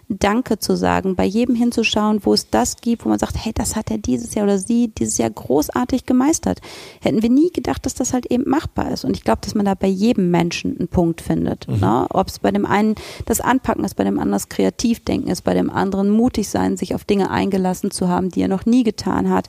Danke 0.08 0.60
zu 0.60 0.76
sagen, 0.76 1.16
bei 1.16 1.26
jedem 1.26 1.56
hinzuschauen, 1.56 2.20
wo 2.24 2.34
es 2.34 2.50
das 2.50 2.78
gibt, 2.78 3.06
wo 3.06 3.10
man 3.10 3.18
sagt, 3.18 3.36
hey, 3.44 3.54
das 3.54 3.76
hat 3.76 3.90
er 3.90 3.98
dieses 3.98 4.36
Jahr 4.36 4.46
oder 4.46 4.60
sie 4.60 4.90
dieses 4.90 5.18
Jahr 5.18 5.30
großartig 5.30 6.06
gemeistert. 6.06 6.62
Hätten 7.02 7.24
wir 7.24 7.30
nie 7.30 7.52
gedacht, 7.52 7.86
dass 7.86 7.96
das 7.96 8.14
halt 8.14 8.28
eben 8.28 8.48
machbar 8.48 8.92
ist. 8.92 9.04
Und 9.04 9.18
ich 9.18 9.24
glaube, 9.24 9.42
dass 9.42 9.56
man 9.56 9.66
da 9.66 9.74
bei 9.74 9.88
jedem 9.88 10.30
Menschen 10.30 10.78
einen 10.78 10.88
Punkt 10.88 11.22
findet. 11.22 11.68
Ne? 11.68 12.06
Ob 12.10 12.28
es 12.28 12.40
bei 12.40 12.52
dem 12.52 12.66
einen 12.66 12.96
das 13.26 13.42
Anpacken 13.42 13.84
ist, 13.84 13.96
bei 13.96 14.04
dem 14.04 14.20
anderen 14.20 14.34
das 14.34 14.50
Kreativdenken 14.50 15.30
ist, 15.30 15.42
bei 15.42 15.54
dem 15.54 15.70
anderen 15.70 16.12
mutig 16.12 16.50
sein, 16.50 16.78
sich 16.78 16.94
auf 16.94 17.04
Dinge 17.04 17.32
eingelassen 17.32 17.90
zu 17.90 18.08
haben, 18.08 18.30
die 18.30 18.42
er 18.42 18.48
noch 18.48 18.66
nie 18.66 18.84
getan 18.84 19.30
hat. 19.30 19.48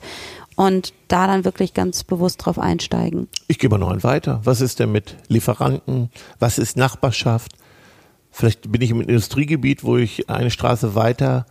Und 0.55 0.91
da 1.07 1.27
dann 1.27 1.45
wirklich 1.45 1.75
ganz 1.75 2.03
bewusst 2.03 2.43
drauf 2.43 2.57
einsteigen. 2.57 3.27
Ich 3.47 3.59
gehe 3.59 3.69
mal 3.69 3.77
noch 3.77 3.91
einen 3.91 4.03
weiter. 4.03 4.41
Was 4.43 4.59
ist 4.59 4.79
denn 4.79 4.91
mit 4.91 5.15
Lieferanten? 5.27 6.09
Was 6.39 6.57
ist 6.57 6.77
Nachbarschaft? 6.77 7.53
Vielleicht 8.37 8.71
bin 8.71 8.81
ich 8.81 8.91
im 8.91 9.01
Industriegebiet, 9.01 9.83
wo 9.83 9.97
ich 9.97 10.29
eine 10.29 10.51
Straße 10.51 10.93
weiter 10.93 11.47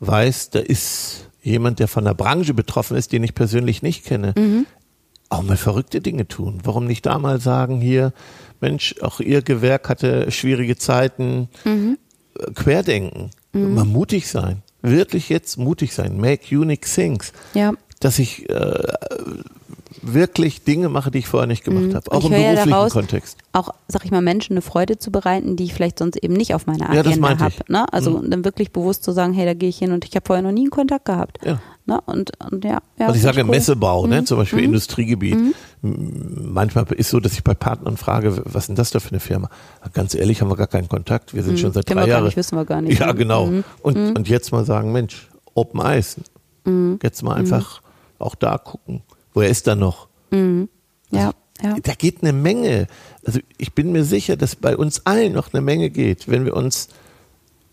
weiß, 0.00 0.50
da 0.50 0.58
ist 0.58 1.30
jemand, 1.42 1.78
der 1.78 1.88
von 1.88 2.04
der 2.04 2.12
Branche 2.12 2.52
betroffen 2.52 2.94
ist, 2.94 3.12
den 3.12 3.22
ich 3.24 3.34
persönlich 3.34 3.80
nicht 3.80 4.04
kenne. 4.04 4.34
Auch 5.30 5.42
mal 5.42 5.56
verrückte 5.56 6.02
Dinge 6.02 6.28
tun. 6.28 6.60
Warum 6.62 6.86
nicht 6.86 7.06
da 7.06 7.18
mal 7.18 7.40
sagen, 7.40 7.80
hier, 7.80 8.12
Mensch, 8.60 8.96
auch 9.00 9.20
Ihr 9.20 9.40
Gewerk 9.40 9.88
hatte 9.88 10.30
schwierige 10.30 10.76
Zeiten. 10.76 11.48
Äh, 11.64 11.96
Querdenken. 12.54 13.30
Mal 13.54 13.86
mutig 13.86 14.28
sein. 14.28 14.62
Wirklich 14.82 15.30
jetzt 15.30 15.56
mutig 15.56 15.94
sein. 15.94 16.20
Make 16.20 16.54
unique 16.54 16.84
things 16.84 17.32
Ja. 17.54 17.72
dass 18.00 18.18
ich 18.18 18.46
äh, 18.50 18.82
wirklich 20.14 20.64
Dinge 20.64 20.88
mache, 20.88 21.10
die 21.10 21.18
ich 21.18 21.28
vorher 21.28 21.46
nicht 21.46 21.64
gemacht 21.64 21.94
habe. 21.94 22.10
Auch 22.12 22.20
Mhm. 22.22 22.26
ich 22.26 22.26
im 22.26 22.32
höre 22.32 22.38
ja 22.40 22.48
beruflichen 22.52 22.70
daraus, 22.70 22.92
Kontext. 22.92 23.38
auch, 23.52 23.70
sag 23.88 24.04
ich 24.04 24.10
mal, 24.10 24.22
Menschen 24.22 24.52
eine 24.54 24.62
Freude 24.62 24.98
zu 24.98 25.10
bereiten, 25.10 25.56
die 25.56 25.64
ich 25.64 25.74
vielleicht 25.74 25.98
sonst 25.98 26.16
eben 26.16 26.34
nicht 26.34 26.54
auf 26.54 26.66
meiner 26.66 26.92
Ja, 26.92 27.00
Agenda 27.00 27.20
meinte 27.20 27.44
habe. 27.44 27.54
Mhm. 27.68 27.72
Ne? 27.72 27.92
Also 27.92 28.18
dann 28.20 28.44
wirklich 28.44 28.72
bewusst 28.72 29.04
zu 29.04 29.12
sagen, 29.12 29.32
hey, 29.32 29.44
da 29.46 29.54
gehe 29.54 29.68
ich 29.68 29.78
hin 29.78 29.92
und 29.92 30.04
ich 30.04 30.14
habe 30.16 30.24
vorher 30.26 30.42
noch 30.42 30.52
nie 30.52 30.62
einen 30.62 30.70
Kontakt 30.70 31.04
gehabt. 31.06 31.38
Ja. 31.44 31.60
Ne? 31.86 32.00
Und, 32.06 32.32
und 32.50 32.64
ja, 32.64 32.78
ja. 32.98 33.06
Also 33.06 33.16
ich 33.16 33.22
sage 33.22 33.42
cool. 33.42 33.50
Messebau, 33.50 34.06
ne, 34.06 34.20
Mhm. 34.22 34.26
zum 34.26 34.38
Beispiel 34.38 34.64
Industriegebiet. 34.64 35.34
M- 35.82 36.52
Manchmal 36.52 36.84
ist 36.96 37.10
so, 37.10 37.20
dass 37.20 37.32
ich 37.34 37.44
bei 37.44 37.54
Partnern 37.54 37.96
frage, 37.96 38.42
was 38.44 38.64
ist 38.64 38.66
denn 38.68 38.76
das 38.76 38.90
da 38.90 38.98
für 38.98 39.10
eine 39.10 39.20
Firma? 39.20 39.48
Ganz 39.92 40.14
ehrlich, 40.14 40.40
haben 40.40 40.50
wir 40.50 40.56
gar 40.56 40.66
keinen 40.66 40.88
Kontakt. 40.88 41.34
Wir 41.34 41.42
sind 41.42 41.58
schon 41.60 41.72
seit 41.72 41.86
Kennen 41.86 42.00
drei 42.00 42.08
Jahren. 42.08 42.24
nicht, 42.24 42.36
wissen 42.36 42.56
wir 42.56 42.64
gar 42.64 42.80
nicht. 42.80 42.98
Ja, 42.98 43.12
Mhm. 43.12 43.16
genau. 43.18 43.50
Und, 43.82 44.16
und 44.16 44.28
jetzt 44.28 44.50
mal 44.52 44.64
sagen, 44.64 44.92
Mensch, 44.92 45.28
Open 45.54 45.80
Eyes. 45.80 46.16
Mhm. 46.64 46.98
Jetzt 47.02 47.22
mal 47.22 47.34
einfach 47.34 47.80
auch 48.18 48.34
da 48.34 48.58
gucken. 48.58 49.02
Woher 49.36 49.50
ist 49.50 49.66
er 49.68 49.76
noch? 49.76 50.08
Ja, 50.32 51.32
ja. 51.62 51.76
Da 51.82 51.92
geht 51.94 52.22
eine 52.22 52.32
Menge. 52.32 52.86
Also 53.22 53.40
ich 53.58 53.74
bin 53.74 53.92
mir 53.92 54.02
sicher, 54.02 54.36
dass 54.38 54.56
bei 54.56 54.74
uns 54.76 55.04
allen 55.04 55.34
noch 55.34 55.52
eine 55.52 55.60
Menge 55.60 55.90
geht, 55.90 56.26
wenn 56.26 56.46
wir 56.46 56.56
uns 56.56 56.88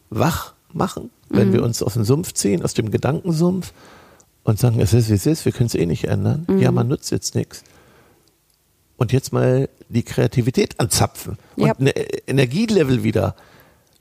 wach 0.09 0.55
machen, 0.73 1.09
wenn 1.29 1.49
Mhm. 1.49 1.53
wir 1.53 1.63
uns 1.63 1.81
aus 1.81 1.93
dem 1.93 2.03
Sumpf 2.03 2.33
ziehen, 2.33 2.63
aus 2.63 2.73
dem 2.73 2.91
Gedankensumpf 2.91 3.71
und 4.43 4.59
sagen, 4.59 4.81
es 4.81 4.93
ist 4.93 5.09
wie 5.09 5.13
es 5.13 5.25
ist, 5.25 5.45
wir 5.45 5.53
können 5.53 5.67
es 5.67 5.75
eh 5.75 5.85
nicht 5.85 6.03
ändern. 6.03 6.45
Mhm. 6.49 6.59
Ja, 6.59 6.71
man 6.71 6.89
nutzt 6.89 7.11
jetzt 7.11 7.33
nichts. 7.33 7.63
Und 8.97 9.13
jetzt 9.13 9.31
mal 9.31 9.69
die 9.87 10.03
Kreativität 10.03 10.81
anzapfen 10.81 11.37
und 11.55 11.65
Ja. 11.67 11.73
ein 11.79 11.87
Energielevel 12.27 13.03
wieder 13.03 13.35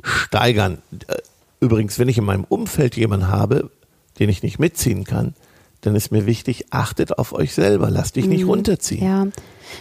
steigern. 0.03 0.79
Äh, 1.07 1.19
Übrigens, 1.61 2.01
wenn 2.01 2.09
ich 2.09 2.19
in 2.19 2.25
meinem 2.25 2.43
Umfeld 2.43 2.97
jemanden 2.97 3.29
habe, 3.29 3.71
den 4.19 4.29
ich 4.29 4.43
nicht 4.43 4.59
mitziehen 4.59 5.05
kann, 5.05 5.35
dann 5.83 5.97
ist 5.97 6.13
mir 6.13 6.27
wichtig, 6.27 6.67
achtet 6.71 7.19
auf 7.19 7.33
euch 7.33 7.53
selber, 7.53 7.91
lasst 7.91 8.17
dich 8.17 8.27
nicht 8.27 8.47
runterziehen. 8.47 9.01
Mhm. 9.01 9.07
Ja, 9.07 9.25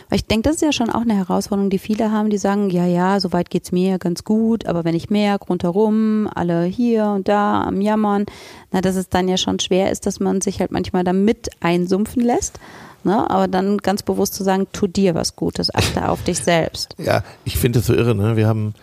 weil 0.09 0.17
ich 0.17 0.25
denke, 0.25 0.49
das 0.49 0.55
ist 0.55 0.61
ja 0.61 0.71
schon 0.71 0.89
auch 0.89 1.01
eine 1.01 1.15
Herausforderung, 1.15 1.69
die 1.69 1.77
viele 1.77 2.11
haben, 2.11 2.29
die 2.29 2.37
sagen, 2.37 2.69
ja, 2.69 2.85
ja, 2.85 3.19
soweit 3.19 3.49
geht's 3.49 3.71
mir 3.71 3.99
ganz 3.99 4.23
gut, 4.23 4.65
aber 4.65 4.83
wenn 4.83 4.95
ich 4.95 5.09
merke, 5.09 5.45
rundherum, 5.47 6.27
alle 6.33 6.63
hier 6.63 7.05
und 7.05 7.27
da 7.27 7.63
am 7.63 7.81
Jammern, 7.81 8.25
na, 8.71 8.81
dass 8.81 8.95
es 8.95 9.09
dann 9.09 9.27
ja 9.27 9.37
schon 9.37 9.59
schwer 9.59 9.91
ist, 9.91 10.05
dass 10.05 10.19
man 10.19 10.41
sich 10.41 10.59
halt 10.59 10.71
manchmal 10.71 11.03
da 11.03 11.13
mit 11.13 11.49
einsumpfen 11.59 12.23
lässt. 12.23 12.59
Ne? 13.03 13.29
Aber 13.29 13.47
dann 13.47 13.77
ganz 13.77 14.01
bewusst 14.01 14.33
zu 14.33 14.43
sagen, 14.43 14.67
tu 14.73 14.87
dir 14.87 15.13
was 15.13 15.35
Gutes, 15.35 15.73
achte 15.73 16.09
auf 16.09 16.23
dich 16.23 16.39
selbst. 16.39 16.95
Ja, 17.01 17.23
ich 17.45 17.57
finde 17.57 17.79
das 17.79 17.87
so 17.87 17.93
irre. 17.93 18.15
Ne? 18.15 18.35
Wir 18.35 18.47
haben, 18.47 18.73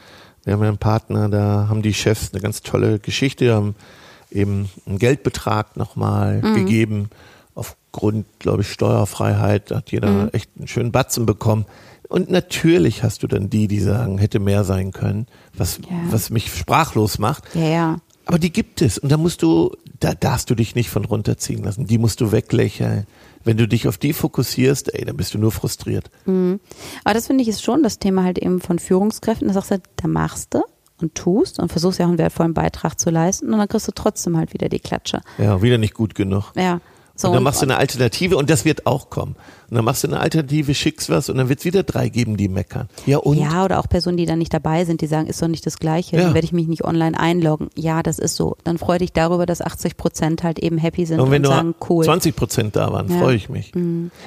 wir 0.45 0.53
haben 0.53 0.63
ja 0.63 0.69
einen 0.69 0.79
Partner, 0.79 1.29
da 1.29 1.67
haben 1.69 1.83
die 1.83 1.95
Chefs 1.95 2.33
eine 2.33 2.43
ganz 2.43 2.63
tolle 2.63 2.99
Geschichte, 2.99 3.55
haben 3.55 3.75
eben 4.31 4.69
einen 4.87 4.99
Geldbetrag 4.99 5.77
nochmal 5.77 6.41
gegeben. 6.41 7.11
Aufgrund, 7.55 8.27
glaube 8.39 8.63
ich, 8.63 8.71
Steuerfreiheit 8.73 9.71
hat 9.71 9.91
jeder 9.91 10.33
echt 10.33 10.51
einen 10.57 10.69
schönen 10.69 10.93
Batzen 10.93 11.27
bekommen. 11.27 11.67
Und 12.09 12.31
natürlich 12.31 13.03
hast 13.03 13.23
du 13.23 13.27
dann 13.27 13.51
die, 13.51 13.69
die 13.69 13.81
sagen, 13.81 14.19
hätte 14.19 14.39
mehr 14.39 14.65
sein 14.65 14.93
können, 14.93 15.27
was, 15.55 15.79
Ja. 15.91 15.97
was 16.11 16.31
mich 16.31 16.55
sprachlos 16.55 17.19
macht. 17.19 17.45
Ja, 17.55 17.65
ja. 17.65 17.97
Aber 18.25 18.39
die 18.39 18.53
gibt 18.53 18.83
es. 18.83 18.99
Und 18.99 19.11
da 19.11 19.17
musst 19.17 19.43
du, 19.43 19.75
da 20.01 20.15
darfst 20.15 20.49
du 20.51 20.55
dich 20.55 20.75
nicht 20.75 20.91
von 20.91 21.05
runterziehen 21.05 21.65
lassen. 21.65 21.87
Die 21.87 21.99
musst 21.99 22.21
du 22.21 22.31
weglächeln. 22.33 23.07
Wenn 23.45 23.57
du 23.57 23.67
dich 23.67 23.89
auf 23.89 23.97
die 23.99 24.13
fokussierst, 24.13 24.93
ey, 24.95 25.05
dann 25.07 25.17
bist 25.17 25.33
du 25.33 25.39
nur 25.39 25.51
frustriert. 25.53 26.11
Aber 26.27 27.15
das 27.15 27.27
finde 27.27 27.43
ich 27.43 27.49
ist 27.49 27.63
schon 27.63 27.83
das 27.83 27.99
Thema 27.99 28.25
halt 28.25 28.39
eben 28.39 28.61
von 28.61 28.79
Führungskräften. 28.79 29.49
Da 29.49 29.55
sagst 29.55 29.71
du, 29.71 29.79
da 29.97 30.09
machst 30.09 30.55
du 30.55 30.63
und 31.01 31.15
tust 31.15 31.59
und 31.61 31.71
versuchst 31.71 31.99
ja 31.99 32.07
auch 32.07 32.11
einen 32.11 32.19
wertvollen 32.19 32.55
Beitrag 32.55 32.99
zu 32.99 33.11
leisten 33.11 33.53
und 33.53 33.59
dann 33.59 33.69
kriegst 33.69 33.89
du 33.89 33.93
trotzdem 33.93 34.37
halt 34.37 34.53
wieder 34.53 34.69
die 34.69 34.81
Klatsche. 34.81 35.21
Ja, 35.39 35.63
wieder 35.63 35.79
nicht 35.79 35.95
gut 35.95 36.15
genug. 36.15 36.53
Ja. 36.57 36.81
So, 37.21 37.27
und 37.29 37.35
dann 37.35 37.43
machst 37.43 37.61
du 37.63 37.67
eine 37.67 37.77
Alternative 37.79 38.37
und 38.37 38.49
das 38.49 38.65
wird 38.65 38.87
auch 38.87 39.11
kommen. 39.11 39.35
Und 39.69 39.75
dann 39.75 39.85
machst 39.85 40.05
du 40.05 40.07
eine 40.07 40.21
Alternative, 40.21 40.73
schickst 40.73 41.11
was 41.11 41.29
und 41.29 41.37
dann 41.37 41.49
wird 41.49 41.59
es 41.59 41.65
wieder 41.65 41.83
drei 41.83 42.11
geben, 42.11 42.37
die 42.37 42.47
meckern. 42.49 42.89
Ja 43.07 43.17
und? 43.19 43.37
Ja, 43.39 43.65
oder 43.65 43.81
auch 43.81 43.89
Personen, 43.89 44.17
die 44.17 44.25
dann 44.25 44.39
nicht 44.39 44.55
dabei 44.55 44.85
sind, 44.85 45.01
die 45.01 45.09
sagen, 45.09 45.27
ist 45.27 45.43
doch 45.43 45.49
nicht 45.49 45.67
das 45.67 45.79
Gleiche, 45.79 46.15
Ja. 46.17 46.23
dann 46.23 46.35
werde 46.35 46.45
ich 46.45 46.53
mich 46.53 46.69
nicht 46.69 46.85
online 46.85 47.19
einloggen. 47.19 47.71
Ja, 47.75 48.05
das 48.05 48.21
ist 48.21 48.37
so. 48.37 48.57
Dann 48.63 48.79
freu 48.79 48.99
dich 48.99 49.13
darüber, 49.13 49.47
dass 49.47 49.61
80 49.61 49.97
Prozent 49.97 50.45
halt 50.45 50.61
eben 50.61 50.79
happy 50.79 51.07
sind 51.07 51.19
Und 51.19 51.27
und, 51.27 51.33
wenn 51.33 51.43
nur 51.43 51.51
sagen, 51.51 51.75
cool. 51.91 52.05
20 52.05 52.37
Prozent 52.37 52.77
da 52.77 52.93
waren, 52.93 53.09
Ja. 53.09 53.17
Mhm. 53.17 53.21
freue 53.21 53.35
ich 53.35 53.49
mich. 53.49 53.73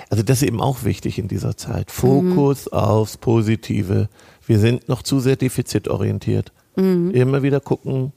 Also 0.09 0.21
das 0.23 0.41
ist 0.41 0.47
eben 0.49 0.59
auch 0.59 0.83
wichtig 0.83 1.17
in 1.17 1.29
dieser 1.29 1.55
Zeit. 1.55 1.91
Fokus 1.91 2.67
aufs 2.67 3.15
Positive. 3.15 4.09
Wir 4.45 4.59
sind 4.59 4.89
noch 4.89 5.01
zu 5.01 5.21
sehr 5.21 5.37
defizitorientiert. 5.37 6.51
Mhm. 6.75 7.11
Immer 7.11 7.43
wieder 7.43 7.59
gucken. 7.59 8.13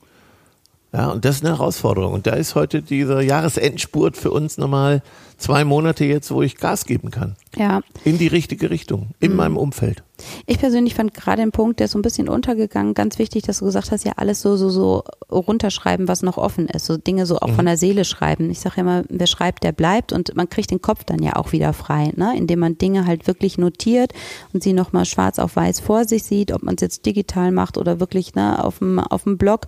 Ja, 0.93 1.09
und 1.11 1.25
das 1.25 1.37
ist 1.37 1.45
eine 1.45 1.57
Herausforderung. 1.57 2.13
Und 2.13 2.27
da 2.27 2.35
ist 2.35 2.55
heute 2.55 2.81
dieser 2.81 3.21
Jahresendspurt 3.21 4.17
für 4.17 4.31
uns 4.31 4.59
nochmal 4.59 5.03
zwei 5.39 5.65
Monate 5.65 6.05
jetzt, 6.05 6.31
wo 6.31 6.43
ich 6.43 6.57
Gas 6.57 6.87
geben 6.87 7.11
kann. 7.11 7.37
Ja, 7.57 7.83
In 8.05 8.19
die 8.19 8.27
richtige 8.27 8.71
Richtung. 8.71 9.11
In 9.21 9.31
Mhm. 9.33 9.37
meinem 9.37 9.57
Umfeld. 9.57 10.03
ich 10.47 10.59
persönlich 10.59 10.95
fand 10.95 11.13
gerade 11.15 11.43
den 11.43 11.51
Punkt, 11.53 11.79
der 11.81 11.87
ist 11.87 11.93
so 11.93 11.99
ein 11.99 12.03
bisschen 12.03 12.29
untergegangen, 12.29 12.95
ganz 12.95 13.19
wichtig, 13.19 13.43
dass 13.45 13.59
du 13.59 13.65
gesagt 13.65 13.91
hast, 13.91 14.05
ja 14.05 14.13
alles 14.17 14.41
so, 14.43 14.57
so, 14.57 14.71
so 14.71 15.03
runterschreiben, 15.31 16.09
was 16.09 16.23
noch 16.23 16.37
offen 16.39 16.69
ist. 16.69 16.87
So 16.87 16.97
Dinge 16.97 17.27
so 17.27 17.39
auch 17.39 17.49
Mhm. 17.49 17.55
von 17.55 17.65
der 17.67 17.77
Seele 17.77 18.05
schreiben. 18.05 18.51
Ich 18.51 18.61
sage 18.61 18.81
immer, 18.81 19.05
wer 19.09 19.27
schreibt, 19.27 19.65
der 19.65 19.73
bleibt 19.73 20.13
und 20.13 20.35
man 20.37 20.49
kriegt 20.49 20.71
den 20.71 20.81
Kopf 20.83 21.05
dann 21.05 21.21
ja 21.23 21.37
auch 21.37 21.53
wieder 21.53 21.73
frei, 21.73 22.13
ne? 22.17 22.35
indem 22.37 22.61
man 22.61 22.79
Dinge 22.79 23.07
halt 23.07 23.27
wirklich 23.27 23.59
notiert 23.59 24.13
und 24.53 24.63
sie 24.63 24.73
nochmal 24.73 25.05
schwarz 25.05 25.39
auf 25.39 25.57
weiß 25.57 25.81
vor 25.81 26.05
sich 26.05 26.23
sieht, 26.25 26.53
ob 26.53 26.63
man 26.63 26.75
es 26.77 26.81
jetzt 26.81 27.07
digital 27.07 27.51
macht 27.53 27.77
oder 27.79 28.01
wirklich 28.01 28.35
ne, 28.35 28.63
auf 28.65 28.79
dem 28.79 28.99
auf 28.99 29.25
dem 29.25 29.37
Blog, 29.39 29.67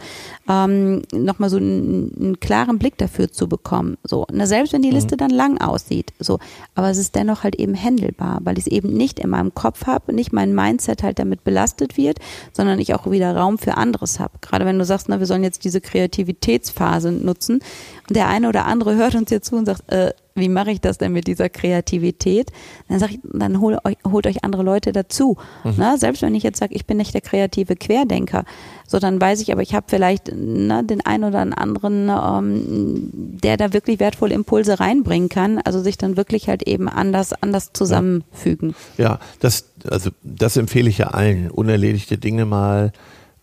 ähm, 0.48 1.02
nochmal 1.12 1.50
so 1.50 1.56
einen, 1.56 2.12
einen 2.20 2.40
klaren 2.40 2.78
Blick 2.78 2.96
dafür 2.98 3.30
zu 3.32 3.48
bekommen. 3.48 3.96
So, 4.04 4.26
ne, 4.32 4.46
selbst 4.46 4.72
wenn 4.72 4.82
die 4.82 4.90
Liste 4.90 5.16
dann 5.16 5.30
lang 5.30 5.55
aussieht, 5.58 6.12
so, 6.18 6.38
aber 6.74 6.90
es 6.90 6.98
ist 6.98 7.14
dennoch 7.14 7.42
halt 7.42 7.56
eben 7.56 7.74
händelbar, 7.74 8.40
weil 8.42 8.58
ich 8.58 8.66
es 8.66 8.72
eben 8.72 8.92
nicht 8.92 9.18
in 9.18 9.30
meinem 9.30 9.54
Kopf 9.54 9.86
habe, 9.86 10.14
nicht 10.14 10.32
mein 10.32 10.54
Mindset 10.54 11.02
halt 11.02 11.18
damit 11.18 11.44
belastet 11.44 11.96
wird, 11.96 12.18
sondern 12.52 12.78
ich 12.78 12.94
auch 12.94 13.10
wieder 13.10 13.36
Raum 13.36 13.58
für 13.58 13.76
anderes 13.76 14.20
habe. 14.20 14.38
Gerade 14.40 14.64
wenn 14.64 14.78
du 14.78 14.84
sagst, 14.84 15.08
na, 15.08 15.18
wir 15.18 15.26
sollen 15.26 15.44
jetzt 15.44 15.64
diese 15.64 15.80
Kreativitätsphase 15.80 17.12
nutzen. 17.12 17.60
Und 18.08 18.16
der 18.16 18.28
eine 18.28 18.48
oder 18.48 18.66
andere 18.66 18.96
hört 18.96 19.14
uns 19.14 19.30
jetzt 19.30 19.48
zu 19.48 19.56
und 19.56 19.66
sagt, 19.66 19.90
äh, 19.90 20.12
wie 20.36 20.48
mache 20.48 20.70
ich 20.70 20.80
das 20.80 20.98
denn 20.98 21.12
mit 21.12 21.26
dieser 21.26 21.48
Kreativität? 21.48 22.52
Dann 22.88 22.98
sage 22.98 23.14
ich, 23.14 23.20
dann 23.24 23.60
hol 23.60 23.78
euch, 23.84 23.96
holt 24.06 24.26
euch 24.26 24.44
andere 24.44 24.62
Leute 24.62 24.92
dazu. 24.92 25.36
Mhm. 25.64 25.74
Na, 25.78 25.96
selbst 25.96 26.22
wenn 26.22 26.34
ich 26.34 26.42
jetzt 26.42 26.58
sage, 26.58 26.74
ich 26.74 26.86
bin 26.86 26.98
nicht 26.98 27.14
der 27.14 27.22
kreative 27.22 27.74
Querdenker, 27.74 28.44
so 28.86 28.98
dann 28.98 29.20
weiß 29.20 29.40
ich, 29.40 29.52
aber 29.52 29.62
ich 29.62 29.74
habe 29.74 29.86
vielleicht 29.88 30.30
na, 30.34 30.82
den 30.82 31.04
einen 31.04 31.24
oder 31.24 31.40
anderen, 31.40 32.08
ähm, 32.08 33.10
der 33.12 33.56
da 33.56 33.72
wirklich 33.72 33.98
wertvolle 33.98 34.34
Impulse 34.34 34.78
reinbringen 34.78 35.28
kann, 35.28 35.58
also 35.58 35.80
sich 35.80 35.98
dann 35.98 36.16
wirklich 36.16 36.48
halt 36.48 36.62
eben 36.62 36.88
anders, 36.88 37.32
anders 37.32 37.72
zusammenfügen. 37.72 38.74
Ja, 38.98 39.04
ja 39.04 39.18
das, 39.40 39.66
also 39.88 40.10
das 40.22 40.56
empfehle 40.56 40.88
ich 40.88 40.98
ja 40.98 41.08
allen, 41.08 41.50
unerledigte 41.50 42.18
Dinge 42.18 42.44
mal 42.44 42.92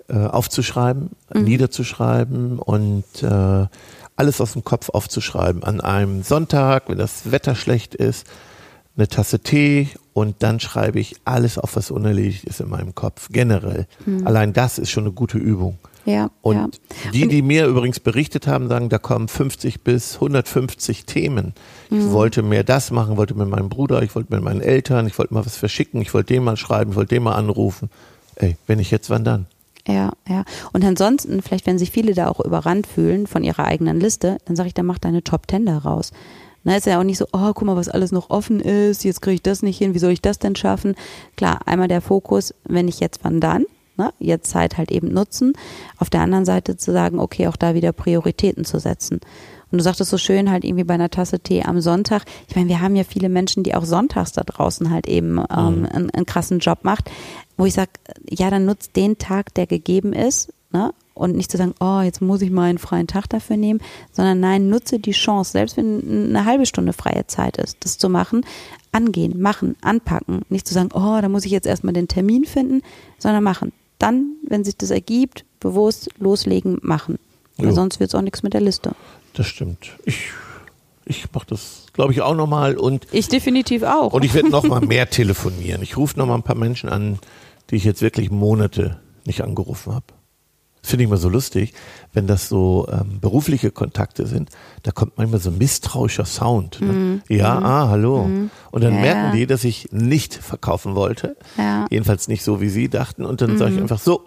äh, 0.10 0.18
aufzuschreiben, 0.18 1.12
mhm. 1.34 1.44
niederzuschreiben 1.44 2.60
und 2.60 3.06
äh, 3.24 3.66
alles 4.16 4.42
aus 4.42 4.54
dem 4.54 4.64
Kopf 4.64 4.90
aufzuschreiben. 4.90 5.64
An 5.64 5.82
einem 5.82 6.24
Sonntag, 6.24 6.90
wenn 6.90 6.98
das 6.98 7.32
Wetter 7.32 7.56
schlecht 7.56 7.96
ist, 7.96 8.28
eine 8.96 9.08
Tasse 9.08 9.40
Tee 9.40 9.90
und 10.14 10.44
dann 10.44 10.60
schreibe 10.60 11.00
ich 11.00 11.16
alles 11.26 11.58
auf, 11.58 11.76
was 11.76 11.90
unerledigt 11.90 12.44
ist 12.44 12.60
in 12.60 12.70
meinem 12.70 12.94
Kopf. 12.94 13.30
Generell. 13.32 13.88
Mhm. 14.06 14.28
Allein 14.28 14.54
das 14.54 14.78
ist 14.78 14.92
schon 14.92 15.06
eine 15.06 15.14
gute 15.14 15.38
Übung. 15.38 15.80
Ja, 16.06 16.32
und 16.42 16.58
ja. 17.06 17.12
die, 17.14 17.28
die 17.30 17.42
mir 17.42 17.66
übrigens 17.66 18.02
berichtet 18.02 18.46
haben, 18.46 18.68
sagen, 18.68 18.90
da 18.90 18.98
kommen 18.98 19.30
50 19.30 19.82
bis 19.84 20.16
150 20.16 21.06
Themen. 21.06 21.54
Ich 21.90 21.98
mhm. 21.98 22.12
wollte 22.12 22.44
mehr 22.44 22.66
das 22.66 22.92
machen, 22.92 23.16
wollte 23.16 23.36
mit 23.36 23.48
meinem 23.48 23.70
Bruder, 23.70 24.04
ich 24.04 24.14
wollte 24.14 24.34
mit 24.34 24.44
meinen 24.44 24.60
Eltern, 24.60 25.08
ich 25.08 25.18
wollte 25.18 25.34
mal 25.34 25.46
was 25.46 25.56
verschicken, 25.56 26.02
ich 26.02 26.14
wollte 26.14 26.34
den 26.34 26.44
mal 26.44 26.58
schreiben, 26.58 26.92
ich 26.92 26.98
wollte 26.98 27.16
den 27.16 27.24
mal 27.24 27.36
anrufen. 27.36 27.90
Ey, 28.36 28.58
wenn 28.68 28.80
ich 28.80 28.92
jetzt, 28.92 29.10
wann 29.10 29.24
dann? 29.24 29.46
Ja, 29.88 30.14
ja. 30.28 30.46
Und 30.72 30.86
ansonsten, 30.86 31.42
vielleicht 31.42 31.66
wenn 31.66 31.78
sich 31.78 31.92
viele 31.92 32.14
da 32.14 32.30
auch 32.30 32.40
überrannt 32.40 32.88
fühlen 32.88 33.28
von 33.28 33.44
ihrer 33.44 33.66
eigenen 33.66 34.00
Liste, 34.00 34.38
dann 34.46 34.56
sage 34.56 34.68
ich, 34.68 34.74
dann 34.74 34.86
mach 34.86 34.98
deine 34.98 35.24
Top 35.24 35.48
Ten 35.48 35.66
da 35.66 35.78
raus. 35.78 36.12
Na, 36.64 36.78
ist 36.78 36.86
ja 36.86 37.00
auch 37.00 37.04
nicht 37.04 37.18
so, 37.18 37.26
oh, 37.34 37.52
guck 37.54 37.64
mal, 37.64 37.76
was 37.76 37.90
alles 37.90 38.14
noch 38.14 38.30
offen 38.30 38.62
ist, 38.62 39.04
jetzt 39.04 39.22
kriege 39.22 39.36
ich 39.36 39.42
das 39.42 39.62
nicht 39.64 39.78
hin, 39.78 39.94
wie 39.94 40.00
soll 40.00 40.12
ich 40.12 40.22
das 40.22 40.40
denn 40.40 40.56
schaffen? 40.56 40.96
Klar, 41.36 41.60
einmal 41.66 41.90
der 41.90 42.00
Fokus, 42.00 42.54
wenn 42.64 42.88
ich 42.88 43.02
jetzt, 43.02 43.20
wann 43.24 43.42
dann? 43.42 43.66
Ne? 43.96 44.12
Jetzt 44.20 44.50
Zeit 44.50 44.78
halt 44.78 44.92
eben 44.92 45.10
nutzen. 45.10 45.54
Auf 45.98 46.10
der 46.10 46.22
anderen 46.22 46.46
Seite 46.46 46.78
zu 46.78 46.92
sagen, 46.92 47.20
okay, 47.20 47.48
auch 47.48 47.56
da 47.56 47.76
wieder 47.76 47.92
Prioritäten 47.92 48.66
zu 48.66 48.80
setzen. 48.80 49.20
Und 49.74 49.80
du 49.80 49.84
sagtest 49.84 50.12
so 50.12 50.20
schön 50.20 50.52
halt 50.52 50.64
irgendwie 50.64 50.84
bei 50.84 50.94
einer 50.94 51.10
Tasse 51.10 51.40
Tee 51.40 51.64
am 51.64 51.82
Sonntag. 51.82 52.26
Ich 52.48 52.56
meine, 52.56 52.70
wir 52.70 52.80
haben 52.80 52.96
ja 52.96 53.04
viele 53.04 53.28
Menschen, 53.28 53.64
die 53.64 53.74
auch 53.74 53.86
sonntags 53.86 54.32
da 54.32 54.44
draußen 54.44 54.92
halt 54.92 55.08
eben 55.08 55.40
ähm, 55.50 55.80
mhm. 55.80 55.86
einen, 55.86 56.10
einen 56.12 56.26
krassen 56.28 56.60
Job 56.60 56.80
macht, 56.84 57.10
wo 57.58 57.66
ich 57.66 57.74
sage, 57.74 57.90
ja, 58.30 58.52
dann 58.52 58.66
nutzt 58.66 58.96
den 58.96 59.18
Tag, 59.18 59.52
der 59.56 59.66
gegeben 59.66 60.14
ist, 60.14 60.54
ne? 60.72 60.94
Und 61.16 61.36
nicht 61.36 61.52
zu 61.52 61.58
sagen, 61.58 61.76
oh, 61.80 62.02
jetzt 62.02 62.22
muss 62.22 62.42
ich 62.42 62.50
mal 62.50 62.70
einen 62.70 62.80
freien 62.80 63.06
Tag 63.06 63.30
dafür 63.30 63.58
nehmen, 63.58 63.80
sondern 64.12 64.40
nein, 64.40 64.70
nutze 64.70 65.00
die 65.00 65.12
Chance, 65.12 65.52
selbst 65.52 65.78
wenn 65.78 66.30
eine 66.30 66.46
halbe 66.46 66.66
Stunde 66.66 66.94
freie 66.94 67.28
Zeit 67.28 67.58
ist, 67.58 67.78
das 67.82 68.00
zu 68.00 68.10
machen, 68.10 68.44
angehen, 68.92 69.40
machen, 69.40 69.76
anpacken. 69.82 70.42
Nicht 70.50 70.68
zu 70.68 70.74
sagen, 70.74 70.90
oh, 70.94 71.20
da 71.22 71.30
muss 71.30 71.46
ich 71.46 71.52
jetzt 71.52 71.68
erstmal 71.68 71.94
den 71.94 72.08
Termin 72.08 72.46
finden, 72.46 72.82
sondern 73.20 73.44
machen. 73.44 73.74
Dann, 74.04 74.36
wenn 74.46 74.66
sich 74.66 74.76
das 74.76 74.92
ergibt, 74.92 75.46
bewusst 75.62 76.10
loslegen, 76.20 76.78
machen. 76.82 77.20
Weil 77.58 77.72
sonst 77.72 78.02
wird 78.02 78.10
es 78.10 78.16
auch 78.16 78.22
nichts 78.22 78.44
mit 78.44 78.54
der 78.54 78.60
Liste. 78.60 78.96
Das 79.34 79.48
stimmt. 79.48 79.92
Ich, 80.04 80.32
ich 81.06 81.32
mache 81.32 81.46
das, 81.48 81.86
glaube 81.94 82.12
ich, 82.12 82.22
auch 82.22 82.36
nochmal. 82.36 82.76
Und 82.76 83.08
ich 83.14 83.30
definitiv 83.30 83.84
auch. 83.84 84.12
Und 84.12 84.26
ich 84.26 84.34
werde 84.34 84.50
nochmal 84.50 84.82
mehr 84.86 85.10
telefonieren. 85.10 85.82
Ich 85.82 85.96
rufe 85.96 86.20
nochmal 86.20 86.38
ein 86.38 86.44
paar 86.44 86.58
Menschen 86.58 86.90
an, 86.90 87.20
die 87.70 87.76
ich 87.78 87.86
jetzt 87.86 88.02
wirklich 88.02 88.30
Monate 88.30 89.00
nicht 89.26 89.42
angerufen 89.42 89.94
habe. 89.94 90.06
Das 90.84 90.90
finde 90.90 91.06
ich 91.06 91.10
immer 91.10 91.18
so 91.18 91.30
lustig, 91.30 91.74
wenn 92.12 92.28
das 92.28 92.50
so 92.50 92.88
ähm, 92.92 93.22
berufliche 93.22 93.72
Kontakte 93.72 94.28
sind, 94.28 94.50
da 94.84 94.92
kommt 94.92 95.18
manchmal 95.18 95.40
so 95.40 95.50
ein 95.50 95.58
misstrauischer 95.58 96.26
Sound. 96.26 96.82
Ne? 96.82 96.92
Mm. 96.92 97.22
Ja, 97.30 97.58
mm. 97.58 97.66
ah, 97.66 97.88
hallo. 97.88 98.26
Mm. 98.26 98.52
Und 98.70 98.84
dann 98.84 98.96
ja, 98.96 99.00
merken 99.00 99.38
die, 99.38 99.48
dass 99.48 99.64
ich 99.64 99.94
nicht 99.94 100.34
verkaufen 100.34 100.94
wollte. 100.94 101.38
Ja. 101.58 101.86
Jedenfalls 101.90 102.28
nicht 102.28 102.44
so, 102.44 102.60
wie 102.60 102.68
sie 102.68 102.90
dachten. 102.90 103.24
Und 103.24 103.42
dann 103.42 103.58
sage 103.58 103.72
ich 103.72 103.78
mhm. 103.78 103.84
einfach 103.84 104.00
so, 104.00 104.26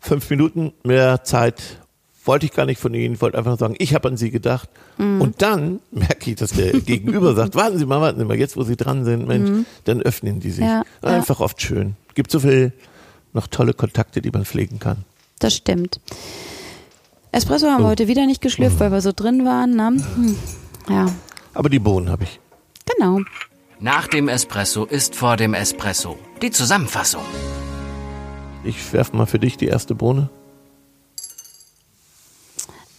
fünf 0.00 0.28
Minuten 0.30 0.72
mehr 0.82 1.22
Zeit 1.22 1.78
wollte 2.24 2.46
ich 2.46 2.52
gar 2.52 2.66
nicht 2.66 2.80
von 2.80 2.92
Ihnen, 2.92 3.20
wollte 3.20 3.38
einfach 3.38 3.50
nur 3.50 3.58
sagen, 3.58 3.76
ich 3.78 3.94
habe 3.94 4.08
an 4.08 4.16
Sie 4.16 4.30
gedacht. 4.30 4.68
Mhm. 4.98 5.20
Und 5.20 5.42
dann 5.42 5.78
merke 5.92 6.30
ich, 6.30 6.36
dass 6.36 6.50
der 6.50 6.72
Gegenüber 6.72 7.34
sagt, 7.36 7.54
warten 7.54 7.78
Sie 7.78 7.86
mal, 7.86 8.00
warten 8.00 8.18
Sie 8.18 8.24
mal, 8.24 8.36
jetzt 8.36 8.56
wo 8.56 8.64
Sie 8.64 8.76
dran 8.76 9.04
sind, 9.04 9.28
Mensch, 9.28 9.48
mhm. 9.48 9.66
dann 9.84 10.02
öffnen 10.02 10.40
die 10.40 10.50
sich. 10.50 10.64
Ja, 10.64 10.82
einfach 11.02 11.38
ja. 11.38 11.44
oft 11.44 11.62
schön. 11.62 11.94
Gibt 12.14 12.32
so 12.32 12.40
viel 12.40 12.72
noch 13.32 13.46
tolle 13.46 13.74
Kontakte, 13.74 14.20
die 14.20 14.30
man 14.30 14.44
pflegen 14.44 14.78
kann. 14.78 15.04
Das 15.38 15.54
stimmt. 15.54 16.00
Espresso 17.32 17.68
haben 17.68 17.82
wir 17.82 17.86
oh. 17.86 17.90
heute 17.90 18.08
wieder 18.08 18.26
nicht 18.26 18.40
geschlürft, 18.40 18.76
mhm. 18.76 18.80
weil 18.80 18.92
wir 18.92 19.00
so 19.00 19.12
drin 19.12 19.44
waren. 19.44 19.74
Ne? 19.74 20.04
Hm. 20.14 20.36
Ja. 20.88 21.06
Aber 21.52 21.68
die 21.68 21.78
Bohnen 21.78 22.08
habe 22.08 22.24
ich. 22.24 22.40
Genau. 22.96 23.20
Nach 23.80 24.06
dem 24.06 24.28
Espresso 24.28 24.84
ist 24.84 25.14
vor 25.14 25.36
dem 25.36 25.54
Espresso. 25.54 26.16
Die 26.42 26.50
Zusammenfassung. 26.50 27.22
Ich 28.62 28.92
werfe 28.92 29.16
mal 29.16 29.26
für 29.26 29.38
dich 29.38 29.56
die 29.56 29.66
erste 29.66 29.94
Bohne. 29.94 30.30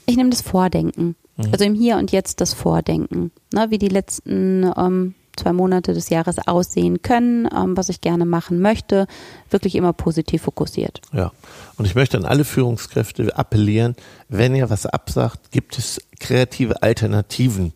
Ich 0.05 0.17
nehme 0.17 0.29
das 0.29 0.41
Vordenken. 0.41 1.15
Mhm. 1.37 1.49
Also 1.51 1.65
im 1.65 1.73
Hier 1.73 1.97
und 1.97 2.11
Jetzt 2.11 2.41
das 2.41 2.53
Vordenken. 2.53 3.31
Ne, 3.53 3.67
wie 3.69 3.77
die 3.77 3.87
letzten 3.87 4.71
ähm, 4.77 5.15
zwei 5.35 5.53
Monate 5.53 5.93
des 5.93 6.09
Jahres 6.09 6.37
aussehen 6.47 7.01
können, 7.01 7.47
ähm, 7.55 7.77
was 7.77 7.89
ich 7.89 8.01
gerne 8.01 8.25
machen 8.25 8.59
möchte. 8.59 9.07
Wirklich 9.49 9.75
immer 9.75 9.93
positiv 9.93 10.43
fokussiert. 10.43 11.01
Ja. 11.13 11.31
Und 11.77 11.85
ich 11.85 11.95
möchte 11.95 12.17
an 12.17 12.25
alle 12.25 12.43
Führungskräfte 12.43 13.37
appellieren, 13.37 13.95
wenn 14.29 14.55
ihr 14.55 14.69
was 14.69 14.85
absagt, 14.85 15.51
gibt 15.51 15.77
es 15.77 16.01
kreative 16.19 16.81
Alternativen. 16.81 17.73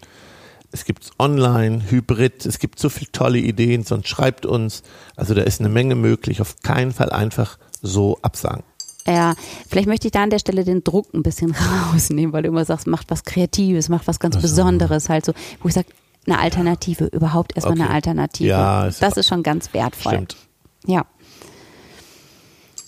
Es 0.72 0.86
gibt 0.86 1.10
online, 1.18 1.90
Hybrid, 1.90 2.46
es 2.46 2.60
gibt 2.60 2.80
so 2.80 2.90
viele 2.90 3.12
tolle 3.12 3.40
Ideen, 3.40 3.84
sonst 3.84 4.08
schreibt 4.08 4.46
uns. 4.46 4.84
Also 5.16 5.34
da 5.34 5.42
ist 5.42 5.60
eine 5.60 5.70
Menge 5.70 5.96
möglich. 5.96 6.42
Auf 6.42 6.62
keinen 6.62 6.92
Fall 6.92 7.10
einfach 7.10 7.58
so 7.82 8.20
absagen. 8.22 8.64
Ja, 9.08 9.34
vielleicht 9.68 9.88
möchte 9.88 10.08
ich 10.08 10.12
da 10.12 10.22
an 10.22 10.30
der 10.30 10.40
Stelle 10.40 10.64
den 10.64 10.84
Druck 10.84 11.14
ein 11.14 11.24
bisschen 11.24 11.56
rausnehmen, 11.92 12.34
weil 12.34 12.44
du 12.44 12.50
immer 12.50 12.66
sagst, 12.66 12.86
macht 12.86 13.10
was 13.10 13.24
Kreatives, 13.24 13.90
macht 13.90 14.08
was 14.08 14.20
ganz. 14.20 14.38
Besonderes, 14.40 15.10
halt 15.10 15.26
so, 15.26 15.34
wo 15.62 15.68
ich 15.68 15.74
sage, 15.74 15.88
eine 16.30 16.40
Alternative, 16.40 17.06
überhaupt 17.06 17.56
erstmal 17.56 17.74
okay. 17.74 17.84
eine 17.84 17.94
Alternative. 17.94 18.50
Ja, 18.50 18.86
ist 18.86 19.02
das 19.02 19.18
ist 19.18 19.28
schon 19.28 19.44
ganz 19.44 19.74
wertvoll. 19.74 20.14
Stimmt. 20.14 20.38
Ja. 20.86 21.06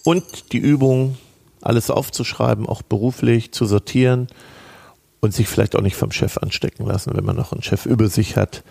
Und 0.04 0.52
die 0.52 0.58
Übung, 0.58 1.18
alles 1.62 1.90
aufzuschreiben, 1.90 2.66
auch 2.66 2.82
beruflich 2.82 3.52
zu 3.52 3.66
sortieren 3.66 4.28
und 5.20 5.34
sich 5.34 5.48
vielleicht 5.48 5.76
auch 5.76 5.82
nicht 5.82 5.96
vom 5.96 6.12
Chef 6.12 6.38
anstecken 6.38 6.86
lassen, 6.86 7.12
wenn 7.16 7.24
man 7.24 7.36
noch 7.36 7.52
einen 7.52 7.62
Chef 7.62 7.86
über 7.86 8.08
sich 8.08 8.36
hat 8.36 8.64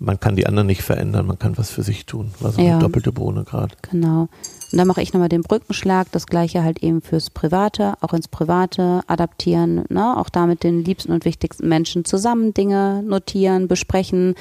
man 0.00 0.18
kann 0.18 0.34
die 0.34 0.46
anderen 0.46 0.66
nicht 0.66 0.82
verändern, 0.82 1.26
man 1.26 1.38
kann 1.38 1.56
was 1.58 1.70
für 1.70 1.82
sich 1.82 2.06
tun. 2.06 2.32
War 2.40 2.52
so 2.52 2.60
ja. 2.60 2.72
eine 2.72 2.78
doppelte 2.80 3.12
Bohne 3.12 3.44
gerade. 3.44 3.76
Genau. 3.90 4.28
Und 4.72 4.78
dann 4.78 4.86
mache 4.86 5.02
ich 5.02 5.12
nochmal 5.12 5.28
den 5.28 5.42
Brückenschlag, 5.42 6.08
das 6.12 6.26
gleiche 6.26 6.62
halt 6.62 6.82
eben 6.82 7.02
fürs 7.02 7.30
Private, 7.30 7.94
auch 8.00 8.12
ins 8.12 8.28
Private 8.28 9.02
adaptieren, 9.06 9.84
ne? 9.88 10.16
auch 10.16 10.28
da 10.28 10.46
mit 10.46 10.62
den 10.62 10.84
liebsten 10.84 11.12
und 11.12 11.24
wichtigsten 11.24 11.68
Menschen 11.68 12.04
zusammen 12.04 12.54
Dinge 12.54 13.02
notieren, 13.02 13.66
besprechen, 13.66 14.34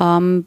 ähm, 0.00 0.46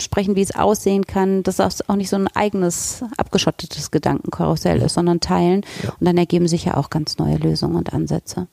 sprechen, 0.00 0.36
wie 0.36 0.42
es 0.42 0.54
aussehen 0.54 1.06
kann, 1.06 1.42
dass 1.42 1.56
das 1.56 1.88
auch 1.88 1.96
nicht 1.96 2.10
so 2.10 2.16
ein 2.16 2.28
eigenes, 2.28 3.02
abgeschottetes 3.16 3.90
Gedankenkarussell 3.90 4.82
ist, 4.82 4.94
sondern 4.94 5.20
teilen. 5.20 5.62
Ja. 5.82 5.90
Und 5.98 6.06
dann 6.06 6.18
ergeben 6.18 6.48
sich 6.48 6.66
ja 6.66 6.76
auch 6.76 6.90
ganz 6.90 7.18
neue 7.18 7.36
Lösungen 7.36 7.76
und 7.76 7.94
Ansätze. 7.94 8.48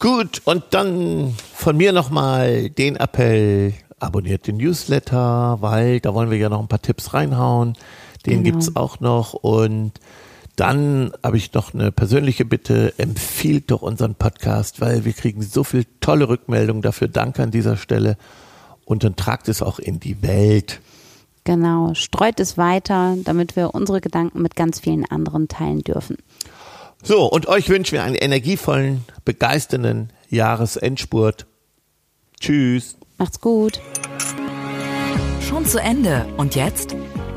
Gut, 0.00 0.42
und 0.44 0.62
dann 0.70 1.34
von 1.54 1.76
mir 1.76 1.92
nochmal 1.92 2.70
den 2.70 2.96
Appell, 2.96 3.74
abonniert 4.00 4.46
den 4.46 4.56
Newsletter, 4.58 5.58
weil 5.60 6.00
da 6.00 6.14
wollen 6.14 6.30
wir 6.30 6.38
ja 6.38 6.48
noch 6.48 6.60
ein 6.60 6.68
paar 6.68 6.82
Tipps 6.82 7.14
reinhauen. 7.14 7.74
Den 8.26 8.42
genau. 8.42 8.56
gibt's 8.58 8.76
auch 8.76 9.00
noch 9.00 9.34
und 9.34 10.00
dann 10.58 11.12
habe 11.22 11.36
ich 11.36 11.52
noch 11.52 11.72
eine 11.72 11.92
persönliche 11.92 12.44
Bitte, 12.44 12.92
empfiehlt 12.98 13.70
doch 13.70 13.80
unseren 13.80 14.16
Podcast, 14.16 14.80
weil 14.80 15.04
wir 15.04 15.12
kriegen 15.12 15.40
so 15.40 15.62
viel 15.62 15.86
tolle 16.00 16.28
Rückmeldungen 16.28 16.82
dafür. 16.82 17.06
Danke 17.06 17.44
an 17.44 17.52
dieser 17.52 17.76
Stelle. 17.76 18.16
Und 18.84 19.04
dann 19.04 19.14
tragt 19.14 19.48
es 19.48 19.62
auch 19.62 19.78
in 19.78 20.00
die 20.00 20.20
Welt. 20.22 20.80
Genau, 21.44 21.94
streut 21.94 22.40
es 22.40 22.58
weiter, 22.58 23.16
damit 23.22 23.54
wir 23.54 23.72
unsere 23.72 24.00
Gedanken 24.00 24.42
mit 24.42 24.56
ganz 24.56 24.80
vielen 24.80 25.04
anderen 25.04 25.46
teilen 25.46 25.80
dürfen. 25.80 26.16
So, 27.04 27.30
und 27.30 27.46
euch 27.46 27.68
wünschen 27.68 27.92
wir 27.92 28.02
einen 28.02 28.16
energievollen, 28.16 29.04
begeisternden 29.24 30.10
Jahresendspurt. 30.28 31.46
Tschüss. 32.40 32.96
Macht's 33.16 33.40
gut. 33.40 33.80
Schon 35.40 35.64
zu 35.64 35.80
Ende. 35.80 36.26
Und 36.36 36.56
jetzt? 36.56 36.96